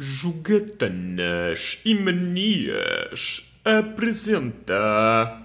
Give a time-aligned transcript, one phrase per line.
[0.00, 5.42] Jogatanas e Manias apresenta.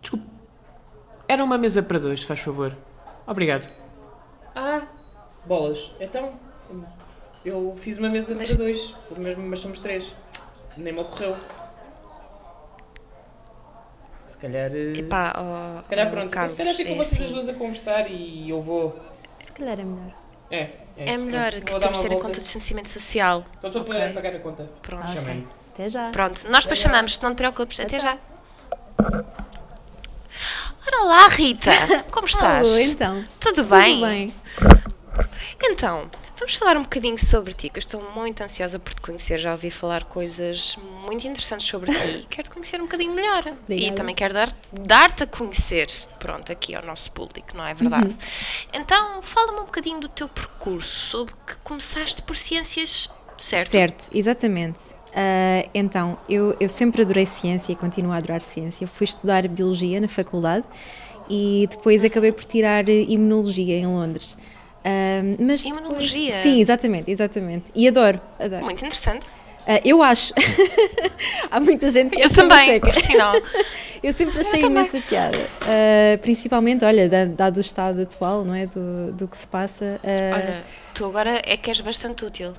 [0.00, 0.24] Desculpe.
[1.28, 2.74] Era uma mesa para dois, se faz favor.
[3.26, 3.68] Obrigado.
[4.54, 4.86] Ah,
[5.44, 5.90] bolas.
[6.00, 6.32] Então,
[7.44, 10.14] eu fiz uma mesa para dois, mas, mas somos três.
[10.78, 11.36] Nem me ocorreu.
[14.24, 14.70] Se calhar.
[14.74, 16.26] eh, Epá, oh, se calhar oh, pronto.
[16.26, 17.34] então Carlos, se calhar ficam é vocês as assim.
[17.34, 18.98] duas a conversar e eu vou.
[19.40, 20.14] Se calhar é melhor.
[20.50, 23.44] É, É melhor pronto, que temos de ter em conta o distanciamento social.
[23.58, 23.98] Então estou Ok.
[24.00, 24.70] para pagar a conta.
[24.82, 25.02] Pronto.
[25.04, 25.20] Ah, ok.
[25.20, 25.48] Chamei-me.
[25.74, 26.10] Até já.
[26.10, 27.80] Pronto, nós depois Até chamamos, não te preocupes.
[27.80, 28.16] Até já.
[30.86, 31.70] Ora lá, Rita,
[32.10, 32.66] como estás?
[32.66, 33.24] Alô, então.
[33.40, 33.94] Tudo bem?
[33.96, 34.34] Tudo bem.
[35.62, 39.38] Então, vamos falar um bocadinho sobre ti, que eu estou muito ansiosa por te conhecer.
[39.38, 43.46] Já ouvi falar coisas muito interessantes sobre ti e quero te conhecer um bocadinho melhor.
[43.46, 43.96] E Obrigada.
[43.96, 48.08] também quero dar- dar-te a conhecer, pronto, aqui ao nosso público, não é verdade?
[48.08, 48.16] Uhum.
[48.72, 53.08] Então, fala-me um bocadinho do teu percurso, sobre que começaste por ciências,
[53.38, 53.70] certo?
[53.70, 54.78] Certo, exatamente.
[55.14, 58.86] Ah, então, eu, eu sempre adorei ciência e continuo a adorar ciência.
[58.86, 60.64] Fui estudar Biologia na faculdade
[61.30, 64.36] e depois acabei por tirar Imunologia em Londres.
[65.38, 66.42] Mas depois- Imunologia?
[66.42, 67.70] Sim, exatamente, exatamente.
[67.74, 68.64] E adoro, adoro.
[68.64, 69.26] Muito interessante.
[69.68, 70.32] Ah, eu acho.
[71.50, 73.34] Há muita gente que Eu também, por sinal.
[74.02, 74.84] Eu sempre achei também.
[74.84, 75.36] imensa piada.
[75.62, 78.66] Ah, principalmente, olha, da- dado o estado atual, não é?
[78.66, 79.98] Do, do que se passa.
[80.04, 80.62] ah, Olha,
[80.94, 82.52] tu agora é que és bastante útil.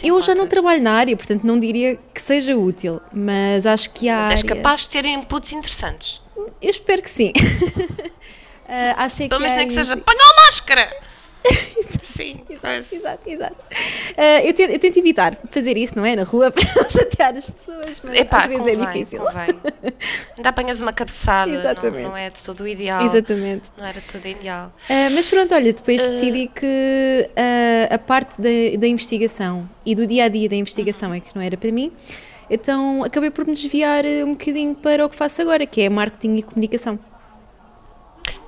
[0.00, 0.34] Que eu já conta.
[0.36, 4.20] não trabalho na área, portanto não diria que seja útil, mas acho que há.
[4.20, 6.22] Mas és área- capaz de ter inputs interessantes.
[6.62, 7.32] Eu espero que sim.
[8.66, 10.88] Ah, achei Pelo que menos nem que seja apanhou a máscara!
[12.02, 13.64] Sim, mas- Exato, exato.
[14.16, 16.14] Ah, eu, tento, eu tento evitar fazer isso, não é?
[16.16, 19.18] Na rua, para não chatear as pessoas, mas Epá, às vezes convém, é difícil.
[19.20, 19.48] convém.
[20.36, 22.02] Ainda apanhas uma cabeçada, não, Exatamente.
[22.04, 23.04] não é de todo ideal.
[23.04, 23.70] Exatamente.
[23.76, 24.72] Não era todo ideal.
[24.88, 30.06] Ah, mas pronto, olha, depois decidi que ah, a parte da, da investigação e do
[30.06, 31.92] dia a dia da investigação é que não era para mim,
[32.48, 35.88] então acabei por me desviar eh, um bocadinho para o que faço agora, que é
[35.88, 36.98] marketing e comunicação.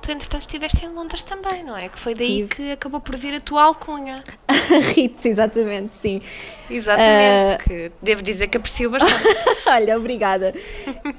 [0.07, 1.89] Tu, entretanto, estiveste em Londres também, não é?
[1.89, 2.47] Que foi daí Tive.
[2.55, 4.23] que acabou por vir a tua alcunha.
[4.95, 6.21] Ritz, exatamente, sim.
[6.69, 7.57] Exatamente, Ah.
[7.57, 9.13] que devo dizer que aprecio bastante.
[9.67, 10.55] Olha, obrigada.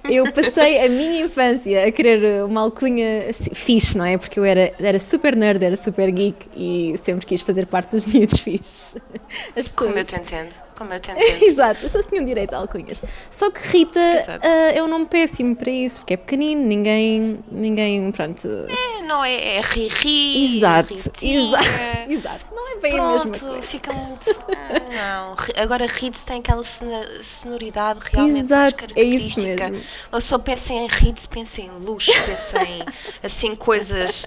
[0.09, 4.17] Eu passei a minha infância a querer uma alcunha assim, fixe, não é?
[4.17, 8.07] Porque eu era, era super nerd, era super geek e sempre quis fazer parte dos
[8.07, 8.97] miúdos fixes.
[9.55, 9.73] As pessoas.
[9.75, 11.43] Como eu te entendo, como eu te entendo.
[11.43, 13.03] Exato, as pessoas tinham direito a alcunhas.
[13.37, 14.47] Só que Rita Exato.
[14.47, 18.47] ah, é um nome péssimo para isso, porque é pequenino, ninguém, ninguém, pronto.
[18.69, 21.41] É, não é, é ri-ri, Exato, ritinha.
[21.49, 21.65] exato,
[22.13, 22.47] exato.
[22.55, 23.63] Não é bem a mesma Pronto, coisa.
[23.63, 24.31] fica muito.
[24.31, 29.71] Hum, Não, agora Ritz tem aquela sonor- sonoridade realmente Exato, mais é isso característica.
[29.71, 29.87] mesmo.
[30.13, 32.83] Eu só penso em Ritz, penso em luz, penso em
[33.23, 34.27] assim coisas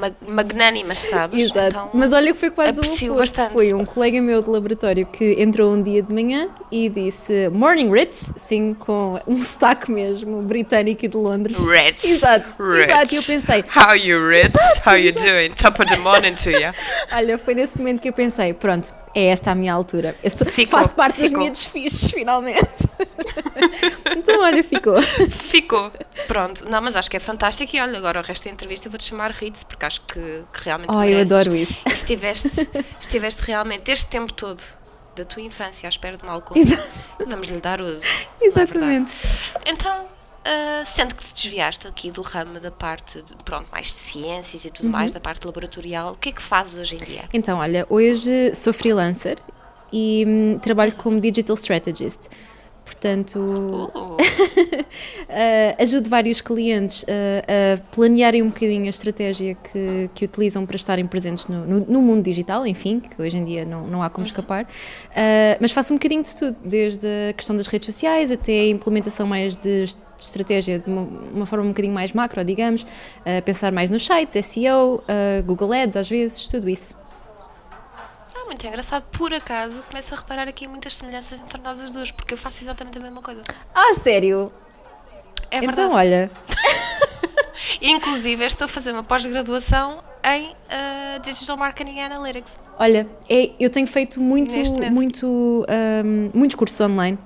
[0.00, 1.44] ma- magnânimas, sabes?
[1.50, 1.68] Exato.
[1.68, 2.78] Então, Mas olha que foi quase
[3.10, 3.52] um bastante.
[3.52, 7.90] Foi um colega meu de laboratório que entrou um dia de manhã e disse Morning
[7.90, 11.56] Ritz, assim com um sotaque mesmo britânico e de Londres.
[11.58, 12.04] Ritz.
[12.04, 12.88] Exato, Ritz.
[12.88, 13.14] exato.
[13.14, 14.80] E eu pensei, How you Ritz?
[14.86, 15.50] How you doing?
[15.50, 16.72] Top of the morning to you.
[17.12, 20.14] olha, foi nesse momento que eu pensei, pronto, é esta a minha altura.
[20.22, 21.42] Eu Ficou, faço parte dos ficou.
[21.42, 22.60] miúdos fixes, finalmente.
[24.16, 25.00] então, olha, ficou.
[25.02, 25.90] Ficou.
[26.26, 26.68] Pronto.
[26.68, 27.74] Não, mas acho que é fantástico.
[27.74, 30.14] E olha, agora o resto da entrevista eu vou-te chamar Ritz, porque acho que,
[30.52, 31.74] que realmente Oh, eu adoro isso.
[31.86, 32.68] E estiveste,
[33.00, 34.62] estiveste realmente este tempo todo
[35.16, 36.64] da tua infância à espera de uma alcunha,
[37.26, 38.06] vamos lhe dar uso.
[38.40, 39.10] é Exatamente.
[39.14, 39.62] verdade?
[39.66, 40.04] então,
[40.44, 44.64] ah, sendo que te desviaste aqui do ramo da parte, de, pronto, mais de ciências
[44.64, 44.92] e tudo Uhum.
[44.92, 47.24] mais, da parte laboratorial, o que é que fazes hoje em dia?
[47.32, 49.36] Então, olha, hoje sou freelancer
[49.92, 52.28] e hum, trabalho como digital strategist.
[52.90, 53.38] Portanto,
[53.94, 54.20] Uh,
[55.30, 60.74] Uh, ajudo vários clientes uh, a planearem um bocadinho a estratégia que, que utilizam para
[60.74, 64.10] estarem presentes no, no- no mundo digital, enfim, que hoje em dia não, não há
[64.10, 64.64] como escapar.
[64.64, 68.68] Uh, mas faço um bocadinho de tudo, desde a questão das redes sociais até a
[68.70, 69.84] implementação mais de
[70.18, 71.02] estratégia de uma,
[71.34, 75.72] uma forma um bocadinho mais macro, digamos, uh, pensar mais nos sites, SEO, uh, Google
[75.72, 76.94] Ads às vezes, tudo isso.
[78.42, 79.04] Ah, muito engraçado.
[79.12, 82.62] Por acaso, começo a reparar aqui muitas semelhanças entre nós as duas, porque eu faço
[82.62, 83.42] exatamente a mesma coisa.
[83.74, 84.52] Ah, sério?
[85.50, 85.80] É verdade.
[85.82, 86.30] então, olha,
[87.82, 92.58] Inclusive, estou a fazer uma pós-graduação em ah, Digital Marketing Analytics.
[92.78, 94.54] Olha, é- eu tenho feito muito,
[94.92, 97.18] muito, ahm, muitos cursos online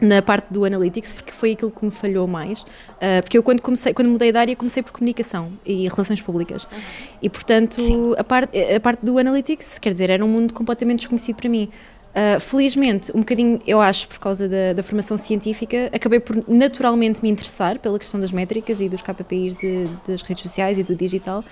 [0.00, 2.64] na parte do analytics porque foi aquilo que me falhou mais
[3.00, 6.66] Ah, porque eu quando comecei quando mudei de área comecei por comunicação e relações públicas
[7.22, 8.14] e portanto Sim.
[8.18, 11.68] a parte a parte do analytics quer dizer era um mundo completamente desconhecido para mim
[12.18, 17.22] Ah, felizmente, um bocadinho, eu acho, por causa da, da formação científica, acabei por naturalmente
[17.22, 20.94] me interessar pela questão das métricas e dos KPIs de- das redes sociais e do
[20.96, 21.44] digital,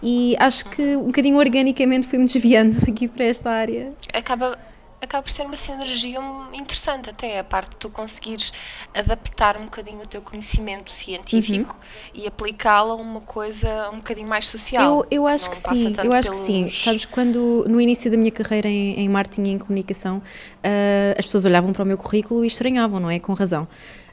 [0.00, 3.92] e acho que um bocadinho organicamente fui-me desviando aqui para esta área.
[4.14, 4.56] Acaba,
[5.02, 6.20] acaba por ser uma sinergia
[6.52, 8.52] interessante até, a parte de tu conseguires
[8.94, 11.76] adaptar um bocadinho o teu conhecimento científico
[12.14, 15.00] e aplicá-lo a uma coisa um bocadinho mais social.
[15.00, 16.60] Eu, eu acho que passa sim, eu acho que sim.
[16.62, 20.22] pelos- Sabes, quando no início da minha carreira em, em marketing e em comunicação,
[20.62, 23.18] ah, as pessoas olhavam para o meu currículo e estranhavam, não é?
[23.18, 23.66] Com razão.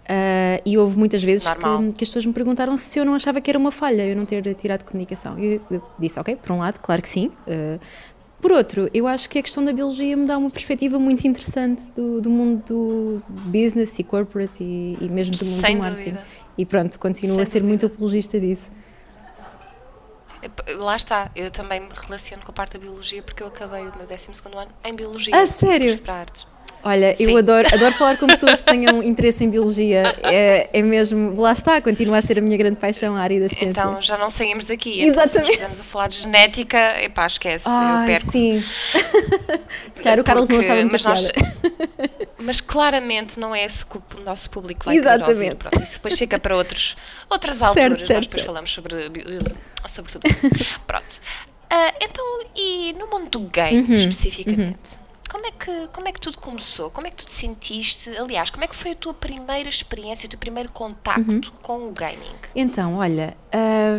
[0.08, 1.60] Ah, e houve muitas vezes que,
[1.94, 4.26] que as pessoas me perguntaram se eu não achava que era uma falha eu não
[4.26, 5.38] ter tirado comunicação.
[5.38, 7.32] E eu, eu disse, ok, por um lado, claro que sim.
[7.48, 7.78] Ah,
[8.42, 11.84] por outro, eu acho que a questão da biologia me dá uma perspectiva muito interessante
[11.92, 16.10] do, do mundo do business e corporate e, e mesmo do mundo Sem do marketing.
[16.12, 16.28] dúvida.
[16.58, 17.96] E pronto, continuo Sem a ser muito dúvida.
[17.96, 18.72] apologista disso.
[20.78, 23.94] Lá está, eu também me relaciono com a parte da biologia porque eu acabei o
[23.98, 25.36] meu 12 ano em biologia.
[25.36, 26.00] A sério?
[26.00, 26.48] Para artes.
[26.82, 27.38] Olha, eu Sim.
[27.38, 30.16] adoro, adoro falar com pessoas que tenham interesse em biologia.
[30.24, 33.50] É, é mesmo, lá está, continua a ser a minha grande paixão a área da
[33.50, 33.66] ciência.
[33.70, 35.02] Então já não saímos daqui.
[35.02, 35.40] Então, se Exatamente.
[35.48, 38.32] nós quisermos a falar de genética, epá, esquece, eu Ai, perco.
[38.32, 38.64] sim.
[40.02, 41.32] Claro, o Carlos não achava muita mas, nós-
[42.40, 45.38] mas claramente não é esse que o nosso público vai querer Exatamente.
[45.44, 45.56] ouvir.
[45.56, 46.96] Pronto, isso depois chega para outros,
[47.30, 48.46] outras alturas, nós certo, depois certo.
[48.46, 49.26] falamos sobre, bi-
[49.88, 50.48] sobre tudo isso.
[50.88, 51.22] Pronto.
[51.70, 54.98] Ah, então, e no mundo do game, Uhum, especificamente?
[55.30, 56.90] Como é, que, como é que tudo começou?
[56.90, 58.10] Como é que tu te sentiste?
[58.18, 61.42] Aliás, como é que foi a tua primeira experiência, o teu primeiro contacto Uhum.
[61.62, 62.34] com o gaming?
[62.56, 63.36] Então, olha,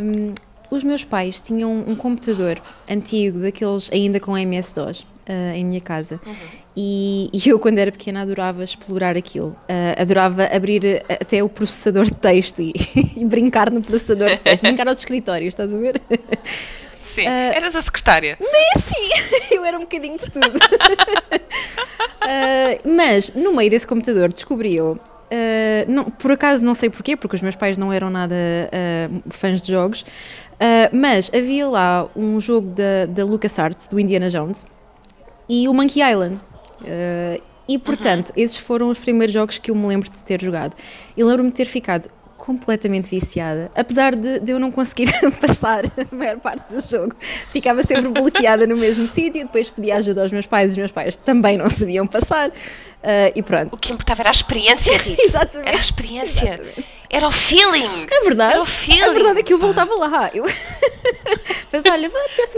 [0.03, 0.35] hum,
[0.71, 2.61] os meus pais tinham um computador
[2.91, 6.21] antigo, daqueles ainda com MS-DOS, ah, em minha casa.
[6.77, 9.57] E, e eu, quando era pequena, adorava explorar aquilo.
[9.69, 12.73] Ah, adorava abrir ah, até o processador de texto e,
[13.17, 16.01] e brincar no processador de texto, brincar aos escritórios, estás a ver?
[17.01, 18.37] Sim, Ah, eras a secretária.
[18.79, 19.11] Sim,
[19.55, 20.59] eu era um bocadinho de tudo.
[22.23, 24.99] Ah, mas no meio desse computador descobri eu.
[25.31, 28.35] ah, não, por acaso não sei porquê, porque os meus pais não eram nada
[28.71, 30.05] ah, fãs de jogos,
[30.61, 34.67] ah, mas havia lá um jogo da, da LucasArts, do Indiana Jones,
[35.49, 36.39] e o Monkey Island.
[37.67, 40.75] E portanto, esses foram os primeiros jogos que eu me lembro de ter jogado.
[41.17, 42.09] E lembro-me de ter ficado
[42.41, 47.15] completamente viciada, apesar de, de eu não conseguir passar a maior parte do jogo.
[47.53, 51.17] Ficava sempre bloqueada no mesmo sítio, depois pedia ajuda aos meus pais, os meus pais
[51.17, 52.51] também não sabiam passar.
[53.03, 53.75] ah, e pronto.
[53.75, 55.19] O que importava era a experiência, Ritz.
[55.19, 55.69] Exatamente.
[55.69, 56.49] Era a experiência.
[56.49, 57.00] Exatamente.
[57.13, 58.07] Era o feeling.
[58.09, 58.53] É verdade.
[58.53, 59.03] Era o feeling.
[59.03, 60.31] A verdade é que eu voltava lá.
[60.33, 60.45] Eu...
[61.73, 62.11] Mas olha,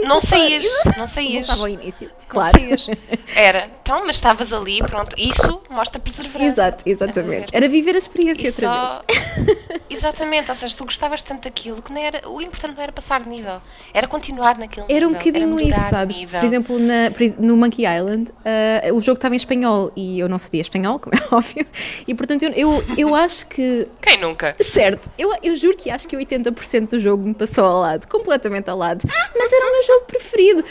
[0.03, 0.65] Não saías,
[0.97, 1.45] não saías.
[1.47, 2.51] Voltava ao início, Não claro.
[2.59, 2.87] saías.
[3.35, 3.69] Era.
[3.83, 5.15] Então, mas estavas ali, pronto.
[5.19, 6.51] Isso mostra perseverança.
[6.61, 7.47] Exato, exatamente.
[7.51, 9.03] Era viver a experiência E outra só...
[9.07, 9.57] vez.
[9.89, 13.21] Exatamente, ou seja, tu gostavas tanto daquilo que não era, o importante não era passar
[13.21, 13.61] de nível,
[13.93, 16.17] era continuar naquele Era um bocadinho isso, sabes?
[16.17, 16.39] nível.
[16.39, 20.37] Por exemplo, na- no Monkey Island, ah, o jogo estava em espanhol e eu não
[20.39, 21.65] sabia espanhol, como é óbvio,
[22.07, 23.87] e portanto eu, eu, eu acho que.
[24.01, 24.42] Quem nunca?
[24.59, 28.69] Certo, eu, eu juro que acho que 80% do jogo me passou ao lado, completamente
[28.69, 29.07] ao lado,
[29.37, 30.63] mas era o meu jogo preferido.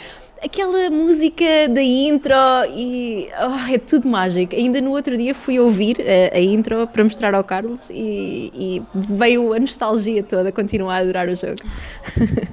[0.45, 2.35] Aquela música da intro
[2.75, 4.57] e oh, é tudo mágico.
[4.57, 8.83] Ainda no outro dia fui ouvir a, a intro para mostrar ao Carlos e, e
[8.93, 11.63] veio a nostalgia toda, continuar a adorar o jogo.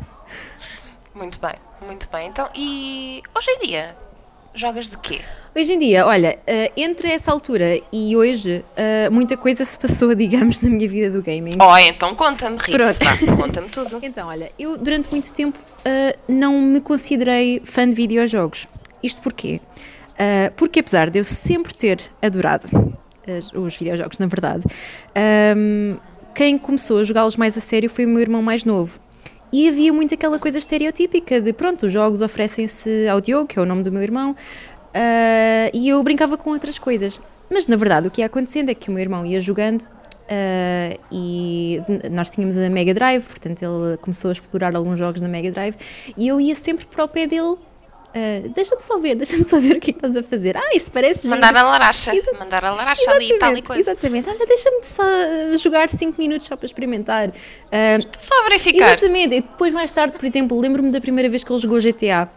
[1.20, 1.56] Muito bem,
[1.86, 2.30] muito bem.
[2.30, 3.94] Então, e hoje em dia,
[4.54, 5.20] jogas de quê?
[5.56, 10.14] Hoje em dia, olha, eh, entre essa altura e hoje, eh, muita coisa se passou,
[10.16, 11.58] digamos, na minha vida do gaming.
[11.62, 12.98] Oh, então conta-me, Pronto.
[13.04, 14.00] vá, conta-me tudo.
[14.04, 18.68] Então, olha, eu durante muito tempo eh, não me considerei fã de videojogos.
[19.02, 19.62] Isto porquê?
[20.58, 22.68] Porque apesar de eu sempre ter adorado
[23.56, 24.66] os videojogos, na verdade,
[25.16, 25.96] ahm,
[26.36, 29.00] quem começou a jogá-los mais a sério foi o meu irmão mais novo.
[29.52, 33.62] E havia muito aquela coisa estereotípica de, pronto, os jogos oferecem-se ao Diogo, que é
[33.62, 34.36] o nome do meu irmão,
[34.94, 37.20] ah, e eu brincava com outras coisas.
[37.50, 39.88] Mas na verdade o que ia acontecendo é que o meu irmão ia jogando
[40.30, 45.28] ah, e nós tínhamos a Mega Drive, portanto ele começou a explorar alguns jogos na
[45.28, 45.76] Mega Drive
[46.16, 47.58] e eu ia sempre para o pé dele.
[48.16, 50.58] Ah, deixa-me só ver, deixa-me só ver o que é que estás a fazer.
[50.58, 53.62] Ah, isso parece giro." Mandar a laracha, Exa- mandar a laracha ali e tal e
[53.62, 53.92] coisa.
[53.92, 57.32] Exatamente, olha, deixa-me só ah, jogar 5 minutos só para experimentar.
[57.72, 58.90] Ah, Só verificar.
[58.90, 62.30] Exatamente, e depois mais tarde, por exemplo, lembro-me da primeira vez que ele jogou GTA.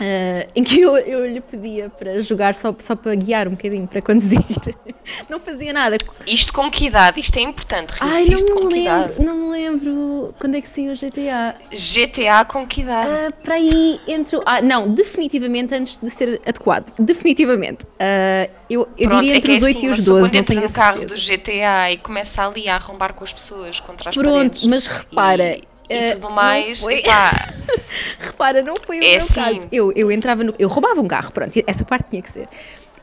[0.00, 3.86] Ah, em que eu, eu lhe pedia para jogar só, só para guiar um bocadinho,
[3.86, 4.38] para conduzir.
[5.28, 5.96] Não fazia nada.
[6.26, 7.18] Isto com que idade?
[7.20, 9.08] Isto é importante, Ritz, Ai, isto não com me, que idade?
[9.18, 11.54] lembro, não me lembro quando é que saiu o GTA.
[11.72, 13.08] GTA com que idade?
[13.10, 14.38] Ah, para aí entre.
[14.44, 16.92] Ah, não, definitivamente antes de ser adequado.
[16.98, 17.86] Definitivamente.
[17.98, 20.30] Ah, eu eu Pronto, diria é entre é os 8 assim, e os pessoa 12,
[20.30, 24.10] quando entra no carro do GTA e começa ali a arrombar com as pessoas contra
[24.10, 24.66] as Pronto, paredes.
[24.66, 25.56] mas repara.
[25.56, 27.48] E, e eh, tudo não mais, epá,
[28.18, 29.34] Repara, não foi o É meu assim.
[29.34, 29.68] caso.
[29.72, 30.54] Eu, eu entrava no.
[30.58, 32.48] Eu roubava um carro, pronto, essa parte tinha que ser.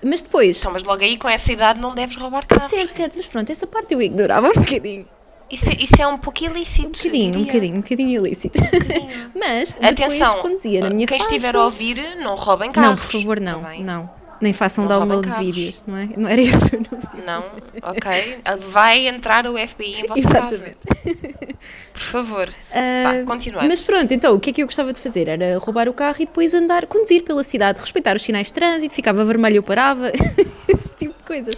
[0.03, 0.59] Mas depois.
[0.59, 2.69] então, mas logo aí com essa idade não deves roubar carros.
[2.69, 5.07] Certo, certo, mas pronto, essa parte eu ignorava um bocadinho.
[5.49, 6.87] Isso, é- isso é um pouco ilícito.
[6.87, 8.59] Um bocadinho, um bocadinho, um bocadinho ilícito.
[9.35, 11.31] Mas Atenção, depois conduzia na minha quem faixa.
[11.35, 12.89] estiver a ouvir, não roubem carros.
[12.89, 13.61] Não, por favor, não.
[13.61, 14.09] tá não.
[14.41, 16.09] Nem façam Não download de vídeos, não é?
[16.17, 17.25] Não era esse o anúncio.
[17.25, 17.45] Não?
[17.81, 18.37] Ok.
[18.69, 20.75] Vai entrar o FBI em vossa casa.
[21.93, 22.49] Por favor.
[22.71, 23.67] Ah, Vá, continuando.
[23.67, 25.27] Mas pronto, então o que é que eu gostava de fazer?
[25.27, 28.93] Era roubar o carro e depois andar, conduzir pela cidade, respeitar os sinais de trânsito,
[28.93, 30.11] ficava vermelho eu parava,
[30.67, 31.55] esse tipo de coisas.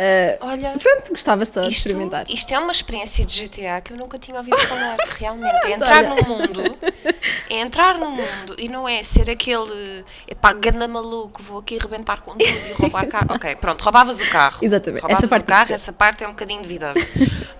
[0.00, 2.24] Ah, Olha, pronto, gostava só de experimentar.
[2.30, 4.96] isto é uma experiência de GTA que eu nunca tinha ouvido falar.
[5.18, 5.66] Realmente.
[5.66, 6.78] É entrar no mundo.
[7.50, 10.04] É entrar no mundo e não é ser aquele.
[10.26, 13.26] Epá, ganda maluco, vou aqui rebentar com tudo e roubar carro.
[13.34, 14.58] Ok, pronto, roubavas o carro.
[14.62, 17.00] Exatamente, Roubavas essa parte o carro, essa parte é um bocadinho duvidosa.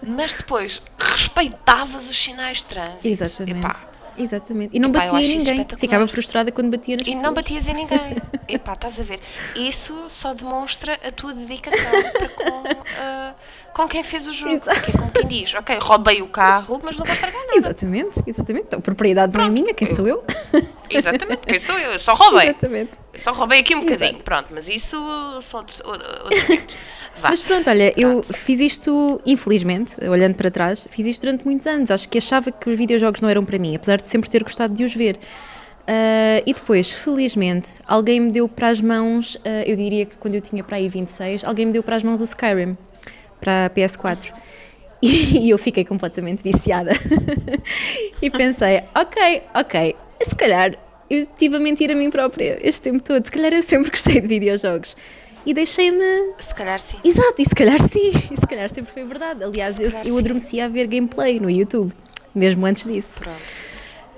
[0.03, 3.07] Mas depois respeitavas os sinais de trânsito.
[3.09, 3.59] Exatamente.
[3.59, 3.77] Epá,
[4.17, 4.77] Exatamente.
[4.77, 5.67] E não Epá, batia em ninguém.
[5.79, 7.23] Ficava frustrada quando batia nas E pessoas.
[7.25, 7.99] não batias em ninguém.
[8.49, 9.21] Epá, estás a ver?
[9.55, 12.63] Isso só demonstra a tua dedicação para com,
[12.99, 13.35] ah,
[13.75, 14.53] com quem fez o jogo.
[14.55, 14.91] Exato.
[14.91, 17.57] É como quem diz, ok, roubei o carro, mas não vou estragar nada.
[17.57, 18.65] Exatamente, exatamente.
[18.67, 20.25] Então, propriedade não é minha, quem sou eu?
[20.89, 21.93] Exatamente, quem sou eu?
[21.93, 22.49] Eu só roubei.
[22.51, 22.93] Exatamente.
[23.13, 23.93] Eu só roubei aqui um Exato.
[23.99, 24.23] bocadinho.
[24.23, 24.97] Pronto, mas isso
[25.43, 26.77] são outros, outros 500.
[27.17, 27.31] Vá.
[27.31, 28.33] Mas pronto, olha, eu Pronto.
[28.33, 31.91] fiz isto, infelizmente, olhando para trás, fiz isto durante muitos anos.
[31.91, 34.73] Acho que achava que os videojogos não eram para mim, apesar de sempre ter gostado
[34.75, 35.19] de os ver.
[35.87, 40.37] Ah, e depois, felizmente, alguém me deu para as mãos, ah, eu diria que quando
[40.37, 42.77] eu tinha para aí 26, alguém me deu para as mãos o Skyrim,
[43.41, 44.33] para a PS4.
[45.03, 46.91] E eu fiquei completamente viciada.
[48.21, 49.97] e pensei, ok, ok,
[50.29, 50.77] se calhar
[51.09, 54.21] eu estive a mentir a mim própria este tempo todo, se calhar eu sempre gostei
[54.21, 54.95] de videojogos.
[55.45, 56.99] E deixei-me Se calhar sim.
[57.03, 59.43] Exato, e se calhar sim, e se calhar sempre foi verdade.
[59.45, 60.19] Aliás, eu, eu sim.
[60.19, 61.93] adormeci a ver gameplay no YouTube,
[62.35, 63.19] mesmo antes disso.
[63.21, 63.39] Pronto.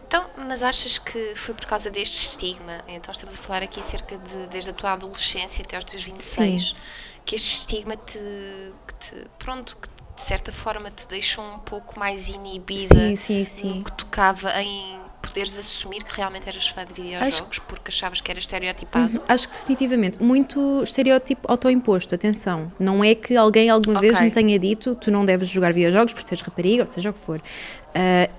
[0.06, 2.84] Então, mas achas que foi por causa deste estigma?
[2.86, 6.76] Então estamos a falar aqui cerca de desde a tua adolescência até aos teus 26,
[7.24, 11.98] que este estigma te, que te pronto, que de certa forma te deixou um pouco
[11.98, 13.78] mais inibida Sim, sim, sim.
[13.78, 18.30] no que tocava em poderes assumir que realmente eras fã de videojogos porque achavas que
[18.30, 19.22] era estereotipado.
[19.28, 22.70] Acho que definitivamente, muito estereótipo autoimposto, atenção.
[22.78, 24.24] Não é que alguém alguma vez Ok.
[24.26, 27.20] me tenha dito tu não deves jogar videojogos por seres rapariga, ou seja o que
[27.20, 27.40] for.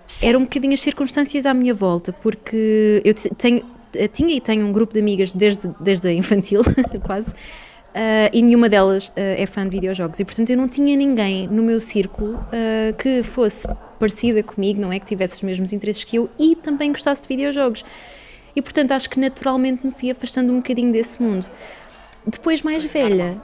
[0.05, 0.27] Sim.
[0.27, 3.63] eram um bocadinho as circunstâncias à minha volta, porque eu te- tenho,
[3.95, 6.61] eh, tinha e tenho um grupo de amigas desde, desde a infantil,
[7.05, 7.31] quase,
[7.93, 10.19] ah, e nenhuma delas ah, é fã de videojogos.
[10.19, 13.67] E portanto eu não tinha ninguém no meu círculo ah, que fosse
[13.99, 14.99] parecida comigo, não é?
[14.99, 17.85] Que tivesse os mesmos interesses que eu e também gostasse de videojogos.
[18.55, 21.45] E portanto acho que naturalmente me fui afastando um bocadinho desse mundo.
[22.25, 23.41] Depois, mais velha,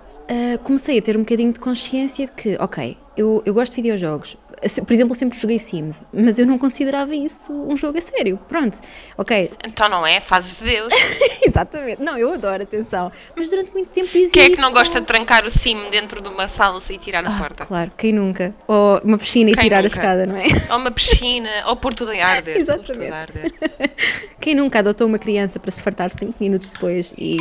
[0.64, 4.38] comecei a ter um bocadinho de consciência de que, ok, eu, eu gosto de videojogos.
[4.86, 8.38] Por exemplo, sempre joguei Sims, mas eu não considerava isso um jogo a sério.
[8.48, 8.78] Pronto,
[9.18, 10.20] ok, Então não é?
[10.20, 10.94] Fazes de Deus.
[11.46, 12.02] exatamente.
[12.02, 13.12] Não, eu adoro, atenção.
[13.36, 16.22] Mas durante muito tempo dizia Quem é que não gosta de trancar o sim dentro
[16.22, 17.66] de uma sala e tirar a Ah, porta?
[17.66, 18.54] claro, quem nunca?
[18.68, 19.96] Ou uma piscina e Quem tirar a nunca?
[19.96, 20.46] escada, não é?
[20.70, 22.58] Ou uma piscina, ou pôr tudo em arder.
[22.58, 23.12] Exatamente.
[23.14, 23.54] a arder.
[24.40, 27.38] Quem nunca adotou uma criança para se fartar 5 minutos depois e.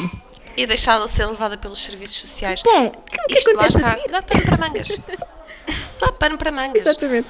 [0.56, 2.62] E deixá-la ser levada pelos serviços sociais.
[2.64, 4.10] Bom, o que, que Isto lá acontece a seguir?
[4.10, 5.00] Dá para mangas.
[6.00, 6.86] Dá pano para mangas.
[6.86, 7.28] Exatamente.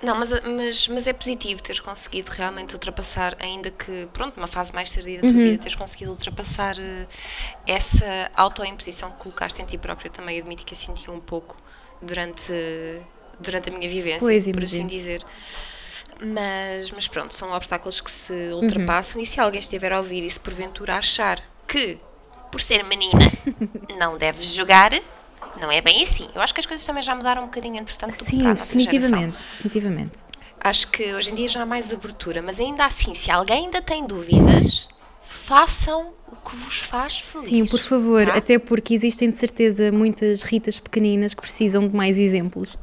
[0.00, 4.72] Não, mas, mas, mas é positivo teres conseguido realmente ultrapassar, ainda que, pronto, numa fase
[4.72, 5.32] mais tardia da Uhum.
[5.34, 7.06] tua vida, teres conseguido ultrapassar eh,
[7.66, 10.08] essa autoimposição que colocaste em ti própria.
[10.08, 11.60] Também admito que a senti um pouco
[12.00, 12.52] durante,
[13.40, 15.24] durante a minha vivência, Pois, por assim dizer.
[16.20, 18.62] Mas, mas pronto, são obstáculos que se Uhum.
[18.62, 21.98] ultrapassam e se alguém estiver a ouvir e se porventura achar que,
[22.52, 23.18] por ser menina,
[23.98, 24.92] não deves jogar,
[25.60, 26.28] não é bem assim.
[26.34, 29.38] Eu acho que as coisas também já mudaram um bocadinho, entretanto, Sim, para definitivamente.
[29.52, 30.18] Definitivamente.
[30.60, 33.80] Acho que hoje em dia já há mais abertura, mas ainda assim, se alguém ainda
[33.80, 34.88] tem dúvidas,
[35.22, 37.48] façam o que vos faz feliz.
[37.48, 38.34] Sim, por favor, tá?
[38.34, 42.76] até porque existem de certeza muitas ritas pequeninas que precisam de mais exemplos.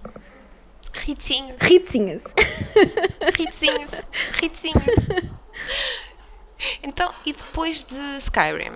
[0.94, 2.24] Ritinhos, Ritinhas!
[3.38, 4.08] ritinhos,
[4.40, 4.86] ritinhos.
[6.82, 8.74] Então, e depois de Skyrim?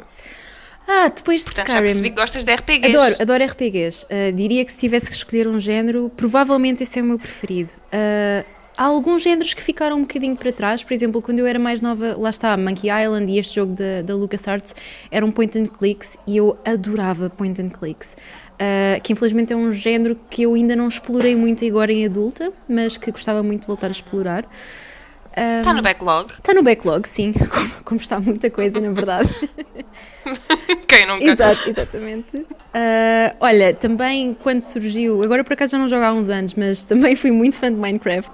[0.91, 2.15] Ah, depois de Portanto, já percebi Skyrim.
[2.15, 2.97] que gostas de RPGs.
[2.97, 4.05] Adoro, adoro RPGs.
[4.05, 7.69] Uh, diria que se tivesse que escolher um género, provavelmente esse é o meu preferido.
[7.93, 8.43] Uh,
[8.75, 10.83] há alguns géneros que ficaram um bocadinho para trás.
[10.83, 14.01] Por exemplo, quando eu era mais nova, lá está, Monkey Island e este jogo da,
[14.03, 14.73] da LucasArts
[15.11, 18.17] eram point and clicks e eu adorava point and clicks.
[18.55, 22.51] Uh, que infelizmente é um género que eu ainda não explorei muito agora em adulta,
[22.67, 24.43] mas que gostava muito de voltar a explorar.
[25.59, 26.31] Está no backlog.
[26.33, 29.29] Está no backlog, sim, como, como está muita coisa, na verdade.
[30.87, 31.25] Quem nunca?
[31.25, 32.45] Exato, exatamente.
[32.73, 36.83] Ah, olha, também quando surgiu, agora por acaso já não jogo há uns anos, mas
[36.83, 38.31] também fui muito fã de Minecraft.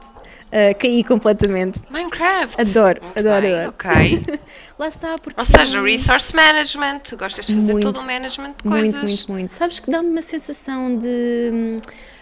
[0.51, 1.81] Ah, caí completamente.
[1.89, 2.61] Minecraft.
[2.61, 3.69] Adoro, Muito adoro, bem, adoro.
[3.69, 4.39] Ok.
[4.79, 5.39] Lá está, porque.
[5.39, 6.99] Ou seja, resource management.
[6.99, 7.91] Tu gostas de fazer Muito.
[7.91, 8.93] todo o management de coisas.
[8.95, 9.51] Muito, muito, muito.
[9.51, 11.49] Sabes que dá-me uma sensação de.
[11.53, 11.79] hum,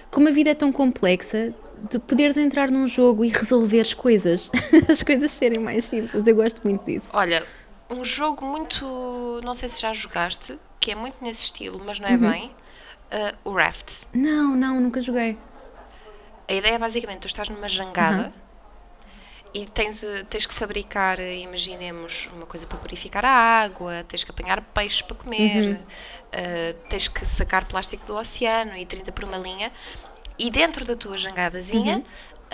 [0.10, 1.54] Como a vida é tão complexa,
[1.92, 4.50] de poderes entrar num jogo e resolver as coisas.
[4.90, 6.26] as coisas serem mais simples.
[6.26, 7.08] Eu gosto muito disso.
[7.14, 7.44] Olha,
[7.90, 9.42] um jogo muito.
[9.44, 12.56] Não sei se já jogaste, que é muito nesse estilo, mas não é bem.
[13.12, 14.06] uh, o Raft.
[14.14, 15.38] Não, não, nunca joguei.
[16.48, 18.44] A ideia é basicamente: tu estás numa jangada Uhum.
[19.54, 24.24] e tens, eh, tens que fabricar, eh, imaginemos, uma coisa para purificar a água, tens
[24.24, 25.84] que apanhar peixes para comer, Uhum.
[26.32, 29.72] eh, tens que sacar plástico do oceano e 30 por uma linha.
[30.40, 32.04] E dentro da tua jangadazinha,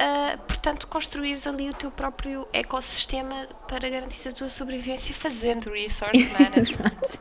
[0.02, 6.30] Eh, portanto, construís ali o teu próprio ecossistema para garantir a tua sobrevivência fazendo resource
[6.40, 7.20] management.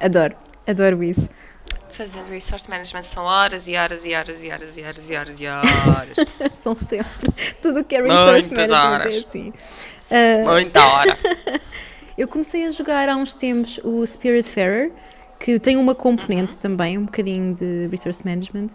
[0.00, 0.34] Adoro,
[0.66, 1.28] adoro isso.
[1.90, 5.40] fazendo resource management são horas e horas e horas e horas e horas e horas
[5.40, 6.16] e horas.
[6.62, 7.30] São sempre.
[7.60, 9.14] Tudo o que é resource Muitas management horas.
[9.14, 9.52] é assim.
[10.10, 11.18] Ah, Muita hora.
[12.16, 14.92] eu comecei a jogar há uns tempos o Spiritfarer,
[15.38, 18.68] que tem uma componente também, um bocadinho de resource management.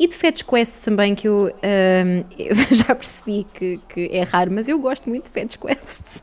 [0.00, 4.50] E de Fetch Quests também, que eu, ahm, eu já percebi que, que é raro,
[4.50, 6.22] mas eu gosto muito de Fetch Quests.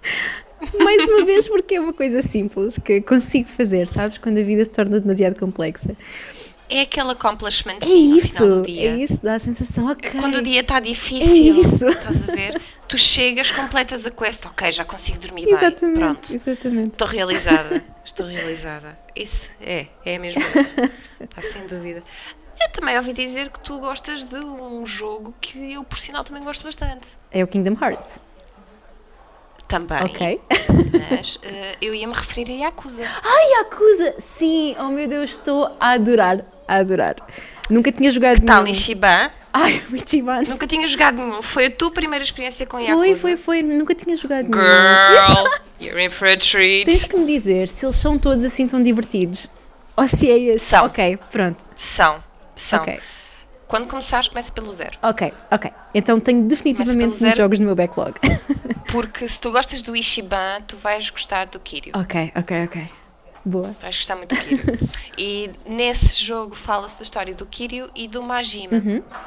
[0.79, 4.17] Mais uma vez, porque é uma coisa simples que consigo fazer, sabes?
[4.17, 5.95] Quando a vida se torna demasiado complexa.
[6.69, 8.89] É aquele accomplishment É no final do isso, dia.
[8.91, 10.09] é isso, dá a sensação, ok.
[10.19, 11.87] Quando o dia está difícil, É isso.
[11.87, 12.61] estás a ver?
[12.89, 15.53] Tu chegas, completas a quest, ok, já consigo dormir bem.
[15.53, 16.33] Exatamente, Pronto.
[16.35, 16.87] exatamente.
[16.87, 17.83] Estou realizada.
[18.03, 18.97] Estou realizada.
[19.15, 20.75] Isso é, é mesmo isso.
[21.21, 22.03] Está sem dúvida.
[22.59, 26.43] Eu também ouvi dizer que tu gostas de um jogo que eu, por sinal, também
[26.43, 27.09] gosto bastante.
[27.31, 28.19] É o Kingdom Hearts.
[29.67, 30.03] Também.
[30.03, 30.41] Ok.
[31.09, 33.03] Mas eh, eu ia me referir a Yakuza.
[33.57, 34.15] Yakuza!
[34.21, 37.15] Sim, oh meu Deus, estou a adorar, a adorar.
[37.69, 38.71] Nunca tinha jogado Tal nenhum.
[38.71, 39.29] Ishiban.
[39.51, 40.41] Ai, o Ichiban.
[40.47, 41.41] Nunca tinha jogado nenhum.
[41.41, 42.97] Foi a tua primeira experiência com Yakuza.
[42.97, 43.61] Foi, foi, foi.
[43.61, 44.61] Nunca tinha jogado nenhum.
[44.61, 45.47] Girl,
[45.81, 46.85] you're in for a treat.
[46.85, 49.49] Tens que me dizer se eles são todos assim tão divertidos.
[49.97, 50.67] Ou se é este.
[50.67, 50.85] São.
[50.85, 51.65] Ok, pronto.
[51.75, 52.23] São,
[52.57, 52.81] são.
[52.81, 52.99] Ok,
[53.67, 54.97] Quando começares, começa pelo zero.
[55.01, 55.71] ok, ok.
[55.93, 58.13] Então tenho definitivamente muitos jogos no meu backlog.
[58.91, 61.91] Porque se tu gostas do Ishiban, tu vais gostar do Kiryu.
[61.95, 62.89] ok, ok, ok.
[63.45, 63.75] Boa.
[63.81, 64.79] Vais gostar muito do Kiryu.
[65.17, 68.71] e nesse jogo fala-se da história do Kiryu e do Majima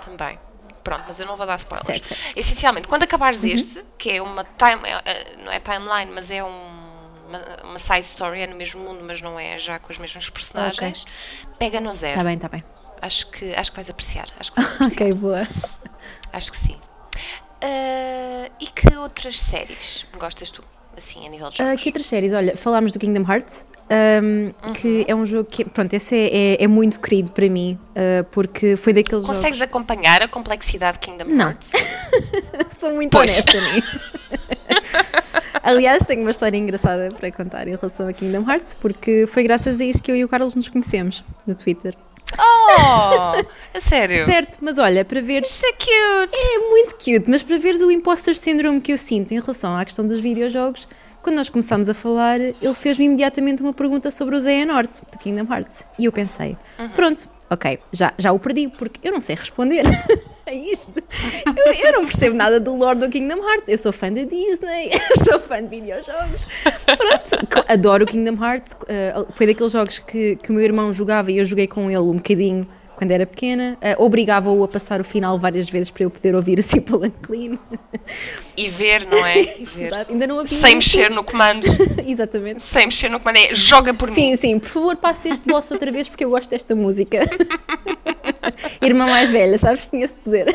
[0.04, 0.38] também.
[0.82, 1.86] Pronto, mas eu não vou dar spoilers.
[1.88, 1.92] Uhum.
[1.94, 2.26] Certo, certo.
[2.26, 2.32] Uhum.
[2.36, 6.42] Essencialmente, quando acabares este, que é uma time, é, é, não é timeline, mas é
[6.42, 6.80] um-
[7.28, 10.28] uma, uma side story, é no mesmo mundo, mas não é já com os mesmos
[10.30, 11.06] personagens,
[11.58, 12.12] pega no zero.
[12.14, 12.64] Está bem, está bem.
[13.02, 14.26] Acho que, acho que vais apreciar.
[14.38, 15.08] Acho que vais apreciar.
[15.08, 15.48] Ok, boa.
[16.32, 16.76] Acho que sim.
[17.62, 20.62] Ah, e que outras séries gostas tu?
[20.96, 21.82] Assim, a nível de Ah, jogos?
[21.82, 22.32] que outras séries?
[22.32, 26.64] Olha, falámos do Kingdom Hearts, ahm, que é um jogo que, pronto, esse é, é,
[26.64, 29.62] é muito querido para mim, ah, porque foi daqueles Consegues jogos...
[29.62, 31.46] acompanhar a complexidade de Kingdom Não.
[31.48, 31.72] Hearts?
[32.78, 33.30] Sou muito Pois.
[33.30, 34.04] honesta nisso.
[35.62, 39.80] Aliás, tenho uma história engraçada para contar em relação a Kingdom Hearts, porque foi graças
[39.80, 41.94] a isso que eu e o Carlos nos conhecemos, no Twitter.
[42.38, 43.44] Oh!
[43.76, 44.24] A sério?
[44.26, 45.48] Certo, mas olha, para veres...
[45.48, 46.38] Isso é cute!
[46.38, 49.84] É muito cute, mas para veres o imposter syndrome que eu sinto em relação à
[49.84, 50.88] questão dos videojogos,
[51.22, 55.18] quando nós começámos a falar, ele fez-me imediatamente uma pergunta sobre o Zé Norte, do
[55.18, 55.84] Kingdom Hearts.
[55.98, 56.56] E eu pensei,
[56.94, 59.82] pronto, ok, já, já o perdi, porque eu não sei responder
[60.46, 61.02] a isto.
[61.56, 63.68] Eu, eu não percebo nada do lore do Kingdom Hearts.
[63.68, 64.90] Eu sou fã da Disney,
[65.28, 66.46] sou fã de videojogos.
[66.86, 68.76] Pronto, adoro o Kingdom Hearts.
[68.88, 71.98] eh, foi daqueles jogos que, que o meu irmão jogava e eu joguei com ele
[71.98, 72.66] um bocadinho
[73.00, 73.78] quando era pequena.
[73.80, 77.12] eh, Obrigava-o a passar o final várias vezes para eu poder ouvir o Simple and
[77.22, 77.58] Clean.
[78.54, 79.40] E ver, não é?
[79.58, 79.90] E ver.
[80.06, 81.64] Ainda não havia Sem mexer no comando.
[82.06, 82.62] Exatamente.
[82.62, 83.38] Sem mexer no comando.
[83.38, 84.14] É joga por mim.
[84.14, 87.20] Sim, sim, por favor, passe este boss outra vez porque eu gosto desta música.
[88.82, 89.86] Irmã mais velha, sabes?
[89.86, 90.54] Tinha esse poder.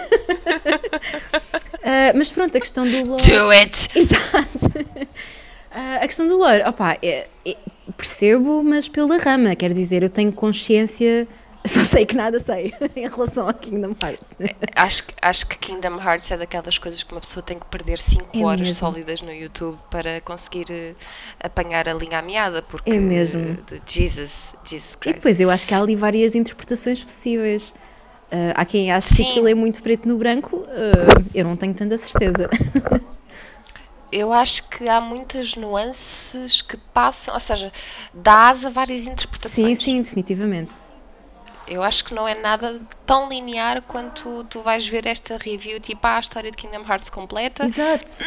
[1.84, 3.23] Ah, mas pronto, a questão do lore.
[3.23, 3.89] Do it!
[3.95, 4.86] Exato.
[5.71, 7.58] Ah, a questão do lore, opá, é- é-
[7.97, 9.55] percebo, mas pela rama.
[9.55, 11.27] Quer dizer, eu tenho consciência,
[11.67, 14.36] só sei que nada sei em relação ao Kingdom Hearts.
[14.75, 17.97] Acho, que- acho que Kingdom Hearts é daquelas coisas que uma pessoa tem que perder
[17.99, 18.75] 5 É horas mesmo.
[18.75, 20.93] sólidas no YouTube para conseguir eh,
[21.41, 23.58] apanhar a linha à meada, porque É mesmo.
[23.65, 25.15] de Jesus, Jesus E Christ.
[25.17, 27.73] depois eu acho que há ali várias interpretações possíveis.
[28.32, 29.30] Ah, há quem ache que Sim.
[29.30, 32.49] aquilo é muito preto no branco, ah, eu não tenho tanta certeza.
[34.12, 37.71] Eu acho que há muitas nuances que passam, ou seja,
[38.13, 39.84] dá asa a várias Sim, interpretações.
[39.84, 40.71] sim, definitivamente.
[41.67, 45.99] Eu acho que não é nada tão linear quanto tu vais ver esta review, tipo,
[46.06, 47.65] ah, a história de Kingdom Hearts completa.
[47.65, 48.23] Exato.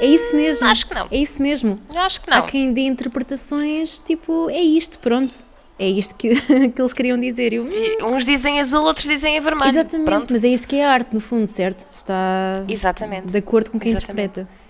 [0.00, 0.66] É isso mesmo.
[0.66, 1.06] Acho que não.
[1.10, 1.80] É isso mesmo.
[1.94, 2.46] Acho que Há não.
[2.46, 5.34] quem dê interpretações tipo, é isto, pronto.
[5.78, 6.28] É isto que,
[6.70, 7.52] que eles queriam dizer.
[7.52, 9.70] Eu, "Hum, uns dizem azul, outros dizem vermelho.
[9.70, 10.26] exatamente, Pronto.
[10.32, 11.86] mas é isso que é a arte, no fundo, certo?
[11.92, 13.26] Está Exatamente.
[13.28, 14.40] de acordo com quem Exatamente.
[14.40, 14.61] interpreta.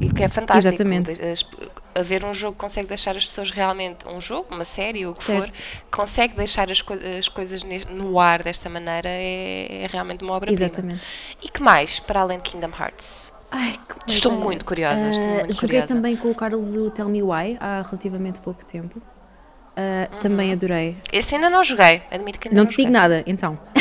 [0.00, 0.74] E que é fantástico.
[0.74, 1.10] Exatamente.
[1.22, 1.46] As-
[1.94, 4.08] Haver um jogo que consegue deixar as pessoas realmente.
[4.08, 5.52] Um jogo, uma série, o que Certo.
[5.54, 10.32] for, consegue deixar as, coi- as coisas no ar desta maneira é, é realmente uma
[10.32, 10.64] obra-prima.
[10.64, 11.02] Exatamente.
[11.42, 13.34] E que mais, para além de Kingdom Hearts?
[13.50, 15.94] Ai, Estou muito curiosa, estou ah, muito joguei curiosa.
[15.94, 19.00] também com o Carlos o Tell Me Why há relativamente pouco tempo.
[20.20, 20.52] Também Uhum.
[20.54, 20.96] adorei.
[21.12, 22.92] Esse ainda não joguei, admito que ainda Não não, te digo joguei.
[23.00, 23.58] nada, então.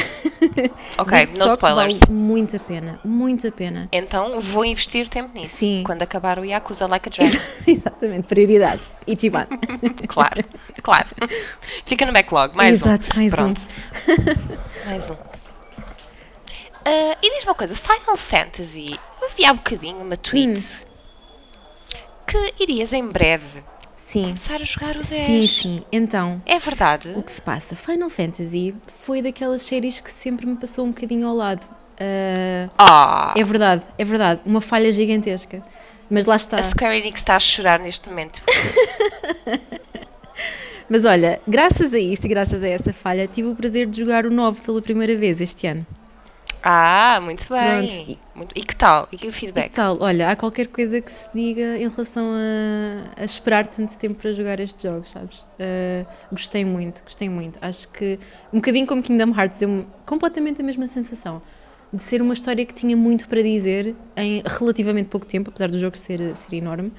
[0.97, 1.99] Ok, no spoilers.
[2.01, 3.88] Vale muito a pena, muito a pena.
[3.91, 5.58] Então vou investir tempo nisso.
[5.58, 5.84] Sim.
[5.86, 7.43] Quando acabar o Yakuza Like a Dragon.
[7.67, 8.95] Exatamente, prioridades.
[9.08, 9.47] Ichiban.
[10.08, 10.43] claro,
[10.84, 11.08] claro.
[11.86, 13.19] Fica no backlog, mais Exato, um.
[13.19, 13.36] mais um.
[13.36, 13.62] Pronto.
[14.86, 15.15] mais um.
[16.86, 21.95] Ah, e diz-me uma coisa, Final Fantasy, eu vi há bocadinho uma tweet Hum.
[22.27, 23.63] que irias em breve
[24.12, 25.06] Sim, começar a jogar o 10.
[25.08, 25.84] sim, sim.
[25.91, 27.13] Então, É verdade?
[27.15, 27.76] o que se passa?
[27.76, 31.65] Final Fantasy foi daquelas séries que sempre me passou um bocadinho ao lado.
[32.00, 34.41] Ah, Ah, é verdade, é verdade.
[34.45, 35.63] Uma falha gigantesca.
[36.10, 36.58] Mas lá está.
[36.58, 38.41] a Square Enix está a chorar neste momento.
[40.89, 44.26] Mas olha, graças a isso e graças a essa falha, tive o prazer de jogar
[44.26, 45.86] o 9 pela primeira vez este ano.
[46.63, 48.19] Ah, muito bem.
[48.36, 49.08] Muito- E que tal?
[49.12, 49.71] E que o E que feedback?
[49.71, 49.97] tal?
[50.00, 54.32] Olha, há qualquer coisa que se diga em relação a, a esperar tanto tempo para
[54.32, 55.45] jogar estes jogos, sabes?
[55.60, 57.58] Ah, gostei muito, gostei muito.
[57.62, 58.19] Acho que
[58.54, 61.41] um bocadinho como Kingdom Hearts, deu-me completamente a mesma sensação.
[61.91, 65.78] De ser uma história que tinha muito para dizer em relativamente pouco tempo, apesar do
[65.80, 66.93] jogo ser, ser enorme.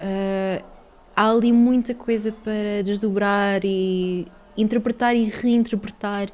[0.00, 0.62] Ah,
[1.16, 6.28] há ali muita coisa para desdobrar e interpretar e reinterpretar.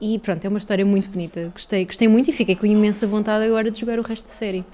[0.00, 1.50] E pronto, é uma história muito bonita.
[1.52, 4.64] Gostei, gostei muito e fiquei com imensa vontade agora de jogar o resto da série.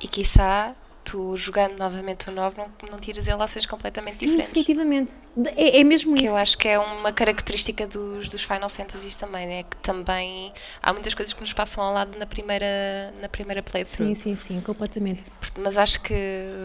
[0.00, 0.74] E quiçá,
[1.06, 4.48] tu jogando novamente o 9, não, não tiras relações completamente Sim, diferentes.
[4.48, 5.14] definitivamente.
[5.56, 6.32] É, é mesmo Que isso.
[6.32, 10.92] eu acho que é uma característica dos, dos Final Fantasies também, é que também há
[10.92, 14.08] muitas coisas que nos passam ao lado na primeira, na primeira playthrough.
[14.08, 15.22] Sim, sim, sim, completamente.
[15.58, 16.14] Mas acho que